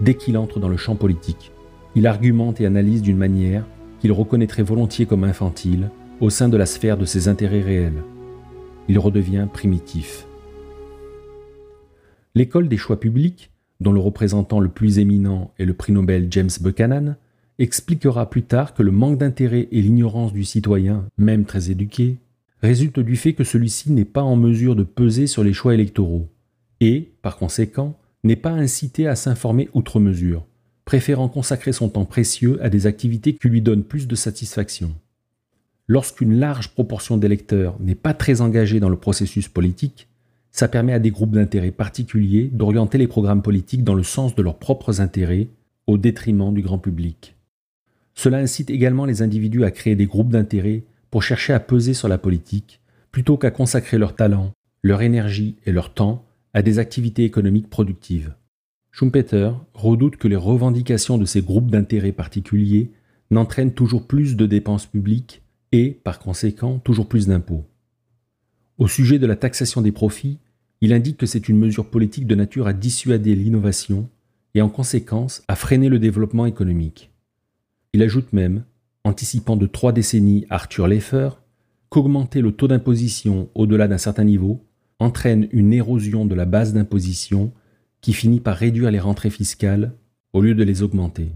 dès 0.00 0.14
qu'il 0.14 0.38
entre 0.38 0.60
dans 0.60 0.68
le 0.68 0.76
champ 0.76 0.96
politique. 0.96 1.52
Il 1.94 2.06
argumente 2.06 2.60
et 2.60 2.66
analyse 2.66 3.02
d'une 3.02 3.16
manière 3.16 3.64
qu'il 4.00 4.12
reconnaîtrait 4.12 4.62
volontiers 4.62 5.06
comme 5.06 5.24
infantile 5.24 5.90
au 6.20 6.30
sein 6.30 6.48
de 6.48 6.56
la 6.56 6.66
sphère 6.66 6.96
de 6.96 7.04
ses 7.04 7.28
intérêts 7.28 7.60
réels. 7.60 8.02
Il 8.88 8.98
redevient 8.98 9.46
primitif. 9.52 10.26
L'école 12.34 12.68
des 12.68 12.76
choix 12.76 12.98
publics, 12.98 13.50
dont 13.80 13.92
le 13.92 14.00
représentant 14.00 14.60
le 14.60 14.68
plus 14.68 14.98
éminent 14.98 15.52
est 15.58 15.64
le 15.64 15.74
prix 15.74 15.92
Nobel 15.92 16.26
James 16.30 16.50
Buchanan, 16.60 17.16
expliquera 17.58 18.30
plus 18.30 18.42
tard 18.42 18.74
que 18.74 18.82
le 18.82 18.90
manque 18.90 19.18
d'intérêt 19.18 19.68
et 19.70 19.82
l'ignorance 19.82 20.32
du 20.32 20.44
citoyen, 20.44 21.06
même 21.18 21.44
très 21.44 21.70
éduqué, 21.70 22.16
résultent 22.62 23.00
du 23.00 23.16
fait 23.16 23.34
que 23.34 23.44
celui-ci 23.44 23.92
n'est 23.92 24.04
pas 24.04 24.22
en 24.22 24.36
mesure 24.36 24.74
de 24.76 24.82
peser 24.82 25.26
sur 25.26 25.44
les 25.44 25.52
choix 25.52 25.74
électoraux, 25.74 26.28
et, 26.80 27.12
par 27.22 27.36
conséquent, 27.36 27.96
n'est 28.24 28.36
pas 28.36 28.50
incité 28.50 29.06
à 29.06 29.16
s'informer 29.16 29.68
outre 29.74 30.00
mesure, 30.00 30.44
préférant 30.84 31.28
consacrer 31.28 31.72
son 31.72 31.88
temps 31.88 32.04
précieux 32.04 32.58
à 32.62 32.68
des 32.68 32.86
activités 32.86 33.34
qui 33.34 33.48
lui 33.48 33.62
donnent 33.62 33.84
plus 33.84 34.08
de 34.08 34.16
satisfaction. 34.16 34.94
Lorsqu'une 35.90 36.38
large 36.38 36.68
proportion 36.68 37.16
d'électeurs 37.16 37.76
n'est 37.80 37.94
pas 37.94 38.12
très 38.12 38.42
engagée 38.42 38.78
dans 38.78 38.90
le 38.90 38.98
processus 38.98 39.48
politique, 39.48 40.06
ça 40.50 40.68
permet 40.68 40.92
à 40.92 40.98
des 40.98 41.10
groupes 41.10 41.32
d'intérêts 41.32 41.70
particuliers 41.70 42.50
d'orienter 42.52 42.98
les 42.98 43.06
programmes 43.06 43.40
politiques 43.40 43.84
dans 43.84 43.94
le 43.94 44.02
sens 44.02 44.34
de 44.34 44.42
leurs 44.42 44.58
propres 44.58 45.00
intérêts, 45.00 45.48
au 45.86 45.96
détriment 45.96 46.52
du 46.52 46.60
grand 46.60 46.78
public. 46.78 47.34
Cela 48.14 48.36
incite 48.36 48.68
également 48.68 49.06
les 49.06 49.22
individus 49.22 49.64
à 49.64 49.70
créer 49.70 49.96
des 49.96 50.04
groupes 50.04 50.28
d'intérêts 50.28 50.82
pour 51.10 51.22
chercher 51.22 51.54
à 51.54 51.60
peser 51.60 51.94
sur 51.94 52.08
la 52.08 52.18
politique, 52.18 52.80
plutôt 53.10 53.38
qu'à 53.38 53.50
consacrer 53.50 53.96
leur 53.96 54.14
talent, 54.14 54.52
leur 54.82 55.00
énergie 55.00 55.56
et 55.64 55.72
leur 55.72 55.94
temps 55.94 56.26
à 56.52 56.60
des 56.60 56.78
activités 56.78 57.24
économiques 57.24 57.70
productives. 57.70 58.34
Schumpeter 58.90 59.52
redoute 59.72 60.16
que 60.16 60.28
les 60.28 60.36
revendications 60.36 61.16
de 61.16 61.24
ces 61.24 61.40
groupes 61.40 61.70
d'intérêts 61.70 62.12
particuliers 62.12 62.90
n'entraînent 63.30 63.72
toujours 63.72 64.06
plus 64.06 64.36
de 64.36 64.44
dépenses 64.44 64.84
publiques 64.84 65.40
et, 65.72 65.90
par 65.90 66.18
conséquent, 66.18 66.78
toujours 66.78 67.08
plus 67.08 67.26
d'impôts. 67.26 67.64
Au 68.78 68.88
sujet 68.88 69.18
de 69.18 69.26
la 69.26 69.36
taxation 69.36 69.80
des 69.80 69.92
profits, 69.92 70.38
il 70.80 70.92
indique 70.92 71.16
que 71.16 71.26
c'est 71.26 71.48
une 71.48 71.58
mesure 71.58 71.90
politique 71.90 72.26
de 72.26 72.34
nature 72.34 72.66
à 72.66 72.72
dissuader 72.72 73.34
l'innovation 73.34 74.08
et 74.54 74.62
en 74.62 74.68
conséquence 74.68 75.42
à 75.48 75.56
freiner 75.56 75.88
le 75.88 75.98
développement 75.98 76.46
économique. 76.46 77.10
Il 77.92 78.02
ajoute 78.02 78.32
même, 78.32 78.64
anticipant 79.04 79.56
de 79.56 79.66
trois 79.66 79.92
décennies 79.92 80.46
Arthur 80.50 80.86
Leffer, 80.86 81.30
qu'augmenter 81.88 82.40
le 82.40 82.52
taux 82.52 82.68
d'imposition 82.68 83.48
au-delà 83.54 83.88
d'un 83.88 83.98
certain 83.98 84.24
niveau 84.24 84.64
entraîne 85.00 85.48
une 85.52 85.72
érosion 85.72 86.26
de 86.26 86.34
la 86.34 86.44
base 86.44 86.72
d'imposition 86.72 87.52
qui 88.00 88.12
finit 88.12 88.40
par 88.40 88.56
réduire 88.56 88.90
les 88.90 89.00
rentrées 89.00 89.30
fiscales 89.30 89.92
au 90.32 90.42
lieu 90.42 90.54
de 90.54 90.62
les 90.62 90.82
augmenter. 90.82 91.32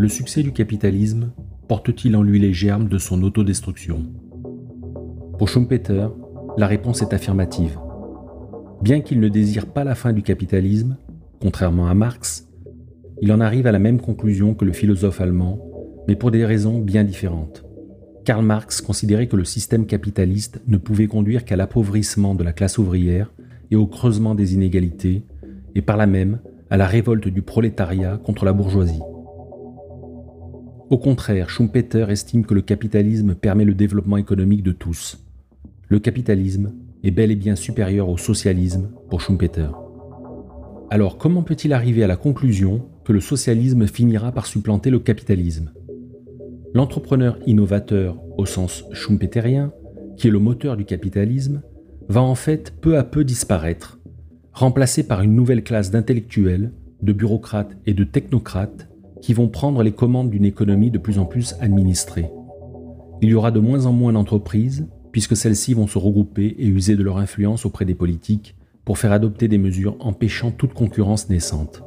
Le 0.00 0.08
succès 0.08 0.42
du 0.42 0.52
capitalisme 0.52 1.30
porte-t-il 1.68 2.16
en 2.16 2.22
lui 2.22 2.38
les 2.38 2.54
germes 2.54 2.88
de 2.88 2.96
son 2.96 3.22
autodestruction? 3.22 4.06
Pour 5.36 5.50
Schumpeter, 5.50 6.08
la 6.56 6.66
réponse 6.66 7.02
est 7.02 7.12
affirmative. 7.12 7.78
Bien 8.80 9.02
qu'il 9.02 9.20
ne 9.20 9.28
désire 9.28 9.66
pas 9.66 9.84
la 9.84 9.94
fin 9.94 10.14
du 10.14 10.22
capitalisme, 10.22 10.96
contrairement 11.42 11.86
à 11.86 11.92
Marx, 11.92 12.48
il 13.20 13.30
en 13.30 13.42
arrive 13.42 13.66
à 13.66 13.72
la 13.72 13.78
même 13.78 14.00
conclusion 14.00 14.54
que 14.54 14.64
le 14.64 14.72
philosophe 14.72 15.20
allemand, 15.20 15.60
mais 16.08 16.16
pour 16.16 16.30
des 16.30 16.46
raisons 16.46 16.78
bien 16.78 17.04
différentes. 17.04 17.66
Karl 18.24 18.42
Marx 18.42 18.80
considérait 18.80 19.28
que 19.28 19.36
le 19.36 19.44
système 19.44 19.84
capitaliste 19.84 20.62
ne 20.66 20.78
pouvait 20.78 21.08
conduire 21.08 21.44
qu'à 21.44 21.56
l'appauvrissement 21.56 22.34
de 22.34 22.42
la 22.42 22.54
classe 22.54 22.78
ouvrière 22.78 23.34
et 23.70 23.76
au 23.76 23.86
creusement 23.86 24.34
des 24.34 24.54
inégalités, 24.54 25.26
et 25.74 25.82
par 25.82 25.98
là 25.98 26.06
même 26.06 26.38
à 26.70 26.78
la 26.78 26.86
révolte 26.86 27.28
du 27.28 27.42
prolétariat 27.42 28.16
contre 28.16 28.46
la 28.46 28.54
bourgeoisie. 28.54 29.02
Au 30.90 30.98
contraire, 30.98 31.48
Schumpeter 31.48 32.06
estime 32.10 32.44
que 32.44 32.52
le 32.52 32.62
capitalisme 32.62 33.36
permet 33.36 33.64
le 33.64 33.74
développement 33.74 34.16
économique 34.16 34.64
de 34.64 34.72
tous. 34.72 35.24
Le 35.88 36.00
capitalisme 36.00 36.72
est 37.04 37.12
bel 37.12 37.30
et 37.30 37.36
bien 37.36 37.54
supérieur 37.54 38.08
au 38.08 38.16
socialisme 38.16 38.90
pour 39.08 39.20
Schumpeter. 39.20 39.68
Alors 40.90 41.16
comment 41.16 41.44
peut-il 41.44 41.72
arriver 41.72 42.02
à 42.02 42.08
la 42.08 42.16
conclusion 42.16 42.88
que 43.04 43.12
le 43.12 43.20
socialisme 43.20 43.86
finira 43.86 44.32
par 44.32 44.46
supplanter 44.46 44.90
le 44.90 44.98
capitalisme? 44.98 45.70
L'entrepreneur 46.74 47.38
innovateur 47.46 48.20
au 48.36 48.44
sens 48.44 48.84
schumpeterien, 48.90 49.72
qui 50.16 50.26
est 50.26 50.32
le 50.32 50.40
moteur 50.40 50.76
du 50.76 50.84
capitalisme, 50.84 51.62
va 52.08 52.20
en 52.20 52.34
fait 52.34 52.74
peu 52.80 52.98
à 52.98 53.04
peu 53.04 53.22
disparaître, 53.22 54.00
remplacé 54.52 55.06
par 55.06 55.22
une 55.22 55.36
nouvelle 55.36 55.62
classe 55.62 55.92
d'intellectuels, 55.92 56.72
de 57.00 57.12
bureaucrates 57.12 57.76
et 57.86 57.94
de 57.94 58.02
technocrates 58.02 58.89
qui 59.20 59.34
vont 59.34 59.48
prendre 59.48 59.82
les 59.82 59.92
commandes 59.92 60.30
d'une 60.30 60.44
économie 60.44 60.90
de 60.90 60.98
plus 60.98 61.18
en 61.18 61.24
plus 61.24 61.54
administrée. 61.60 62.30
Il 63.22 63.28
y 63.28 63.34
aura 63.34 63.50
de 63.50 63.60
moins 63.60 63.86
en 63.86 63.92
moins 63.92 64.12
d'entreprises, 64.12 64.86
puisque 65.12 65.36
celles-ci 65.36 65.74
vont 65.74 65.86
se 65.86 65.98
regrouper 65.98 66.56
et 66.58 66.66
user 66.66 66.96
de 66.96 67.02
leur 67.02 67.18
influence 67.18 67.66
auprès 67.66 67.84
des 67.84 67.94
politiques 67.94 68.56
pour 68.84 68.98
faire 68.98 69.12
adopter 69.12 69.48
des 69.48 69.58
mesures 69.58 69.96
empêchant 70.00 70.50
toute 70.50 70.72
concurrence 70.72 71.28
naissante. 71.28 71.82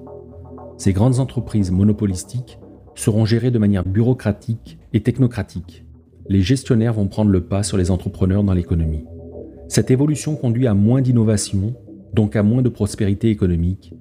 Ces 0.78 0.93
grandes 0.93 1.19
entreprises 1.19 1.72
monopolistiques 1.72 2.60
seront 2.96 3.26
gérées 3.26 3.52
de 3.52 3.60
manière 3.60 3.86
bureaucratique 3.86 4.78
et 4.93 5.02
technocratique. 5.02 5.86
Les 6.30 6.41
gestionnaires 6.41 6.93
vont 6.93 7.08
prendre 7.08 7.32
le 7.32 7.43
pas 7.43 7.63
sur 7.63 7.78
les 7.78 7.91
entrepreneurs 7.91 8.43
dans 8.43 8.54
l'économie. 8.54 9.06
Cette 9.67 9.91
évolution 9.91 10.36
conduit 10.36 10.67
à 10.67 10.74
moins 10.74 11.02
d'innovation, 11.02 11.74
donc 12.13 12.36
à 12.36 12.43
moins 12.43 12.62
de 12.62 12.69
prospérité 12.69 13.30
économique, 13.30 13.93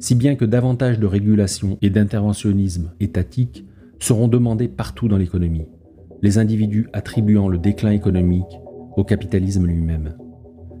si 0.00 0.14
bien 0.14 0.36
que 0.36 0.44
davantage 0.44 0.98
de 0.98 1.06
régulation 1.06 1.78
et 1.82 1.90
d'interventionnisme 1.90 2.92
étatique 3.00 3.64
seront 3.98 4.28
demandés 4.28 4.68
partout 4.68 5.08
dans 5.08 5.16
l'économie, 5.16 5.66
les 6.22 6.38
individus 6.38 6.88
attribuant 6.92 7.48
le 7.48 7.58
déclin 7.58 7.90
économique 7.90 8.58
au 8.96 9.04
capitalisme 9.04 9.66
lui-même. 9.66 10.16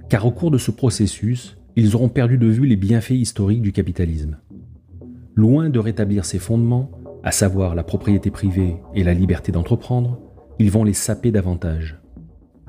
Car 0.08 0.26
au 0.26 0.30
cours 0.30 0.50
de 0.50 0.58
ce 0.58 0.70
processus, 0.70 1.56
ils 1.76 1.94
auront 1.94 2.08
perdu 2.08 2.38
de 2.38 2.46
vue 2.46 2.66
les 2.66 2.76
bienfaits 2.76 3.10
historiques 3.10 3.62
du 3.62 3.72
capitalisme. 3.72 4.38
Loin 5.34 5.68
de 5.70 5.78
rétablir 5.78 6.24
ses 6.24 6.38
fondements, 6.38 6.90
à 7.22 7.30
savoir 7.30 7.74
la 7.74 7.84
propriété 7.84 8.30
privée 8.30 8.76
et 8.94 9.04
la 9.04 9.14
liberté 9.14 9.52
d'entreprendre, 9.52 10.18
ils 10.58 10.70
vont 10.70 10.84
les 10.84 10.92
saper 10.92 11.30
davantage. 11.30 12.00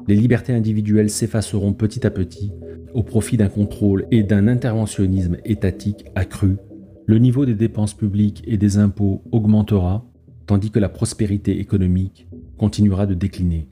Les 0.08 0.16
libertés 0.16 0.54
individuelles 0.54 1.10
s'effaceront 1.10 1.74
petit 1.74 2.06
à 2.06 2.12
petit 2.12 2.52
au 2.94 3.04
profit 3.04 3.38
d'un 3.38 3.50
contrôle 3.50 4.08
et 4.12 4.24
d'un 4.24 4.48
interventionnisme 4.48 5.38
étatique 5.46 6.06
accru, 6.16 6.58
le 7.06 7.18
niveau 7.18 7.46
des 7.46 7.56
dépenses 7.56 7.94
publiques 7.94 8.44
et 8.46 8.58
des 8.58 8.78
impôts 8.78 9.24
augmentera, 9.32 10.06
tandis 10.46 10.72
que 10.72 10.80
la 10.80 10.90
prospérité 10.90 11.60
économique 11.60 12.28
continuera 12.58 13.06
de 13.06 13.14
décliner. 13.14 13.68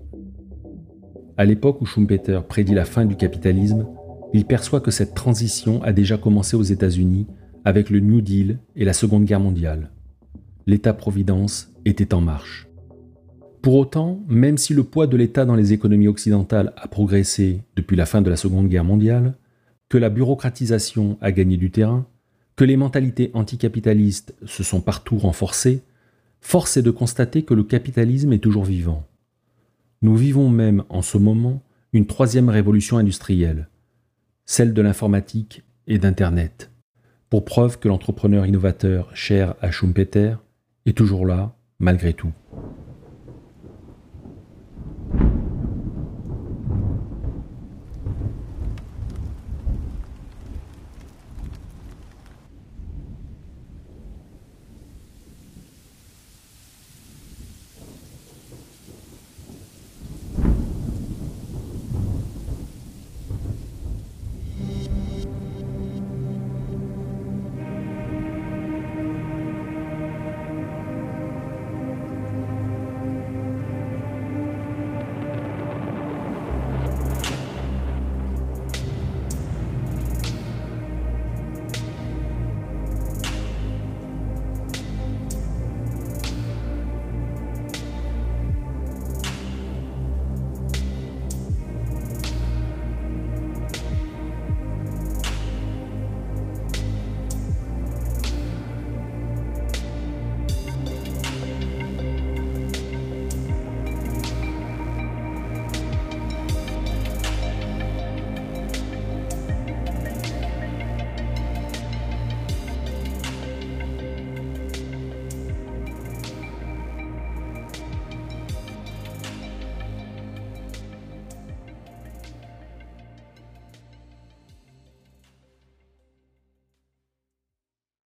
À 1.38 1.46
l'époque 1.46 1.82
où 1.82 1.86
Schumpeter 1.86 2.40
prédit 2.48 2.74
la 2.74 2.86
fin 2.86 3.06
du 3.06 3.16
capitalisme, 3.16 3.86
il 4.34 4.46
perçoit 4.46 4.82
que 4.82 4.92
cette 4.92 5.14
transition 5.14 5.84
a 5.84 5.94
déjà 5.94 6.18
commencé 6.18 6.58
aux 6.58 6.64
États-Unis 6.64 7.28
avec 7.64 7.90
le 7.90 8.00
New 8.00 8.22
Deal 8.22 8.60
et 8.76 8.86
la 8.86 8.94
Seconde 8.94 9.26
Guerre 9.26 9.40
mondiale. 9.40 9.92
L'État-providence 10.66 11.72
était 11.86 12.14
en 12.14 12.22
marche. 12.22 12.67
Pour 13.62 13.76
autant, 13.76 14.20
même 14.28 14.58
si 14.58 14.74
le 14.74 14.84
poids 14.84 15.08
de 15.08 15.18
l'État 15.18 15.46
dans 15.46 15.56
les 15.56 15.74
économies 15.74 16.08
occidentales 16.08 16.74
a 16.78 16.88
progressé 16.88 17.62
depuis 17.76 17.96
la 17.96 18.06
fin 18.06 18.22
de 18.22 18.30
la 18.30 18.38
Seconde 18.38 18.70
Guerre 18.70 18.84
mondiale, 18.84 19.36
que 19.90 19.98
la 19.98 20.10
bureaucratisation 20.10 21.18
a 21.22 21.32
gagné 21.32 21.58
du 21.58 21.72
terrain, 21.72 22.06
que 22.56 22.66
les 22.66 22.78
mentalités 22.78 23.32
anticapitalistes 23.34 24.36
se 24.46 24.64
sont 24.64 24.82
partout 24.82 25.18
renforcées, 25.18 25.82
force 26.42 26.78
est 26.78 26.82
de 26.82 26.92
constater 26.92 27.44
que 27.44 27.54
le 27.54 27.64
capitalisme 27.64 28.34
est 28.34 28.40
toujours 28.40 28.66
vivant. 28.66 29.06
Nous 30.02 30.16
vivons 30.16 30.50
même 30.50 30.84
en 30.90 31.02
ce 31.02 31.18
moment 31.18 31.62
une 31.94 32.08
troisième 32.08 32.50
révolution 32.50 32.98
industrielle, 32.98 33.70
celle 34.46 34.74
de 34.74 34.82
l'informatique 34.82 35.64
et 35.88 35.98
d'Internet, 35.98 36.72
pour 37.30 37.46
preuve 37.46 37.80
que 37.80 37.88
l'entrepreneur 37.88 38.46
innovateur 38.46 39.16
cher 39.16 39.56
à 39.62 39.72
Schumpeter 39.72 40.36
est 40.86 40.98
toujours 40.98 41.26
là 41.26 41.56
malgré 41.80 42.14
tout. 42.14 42.32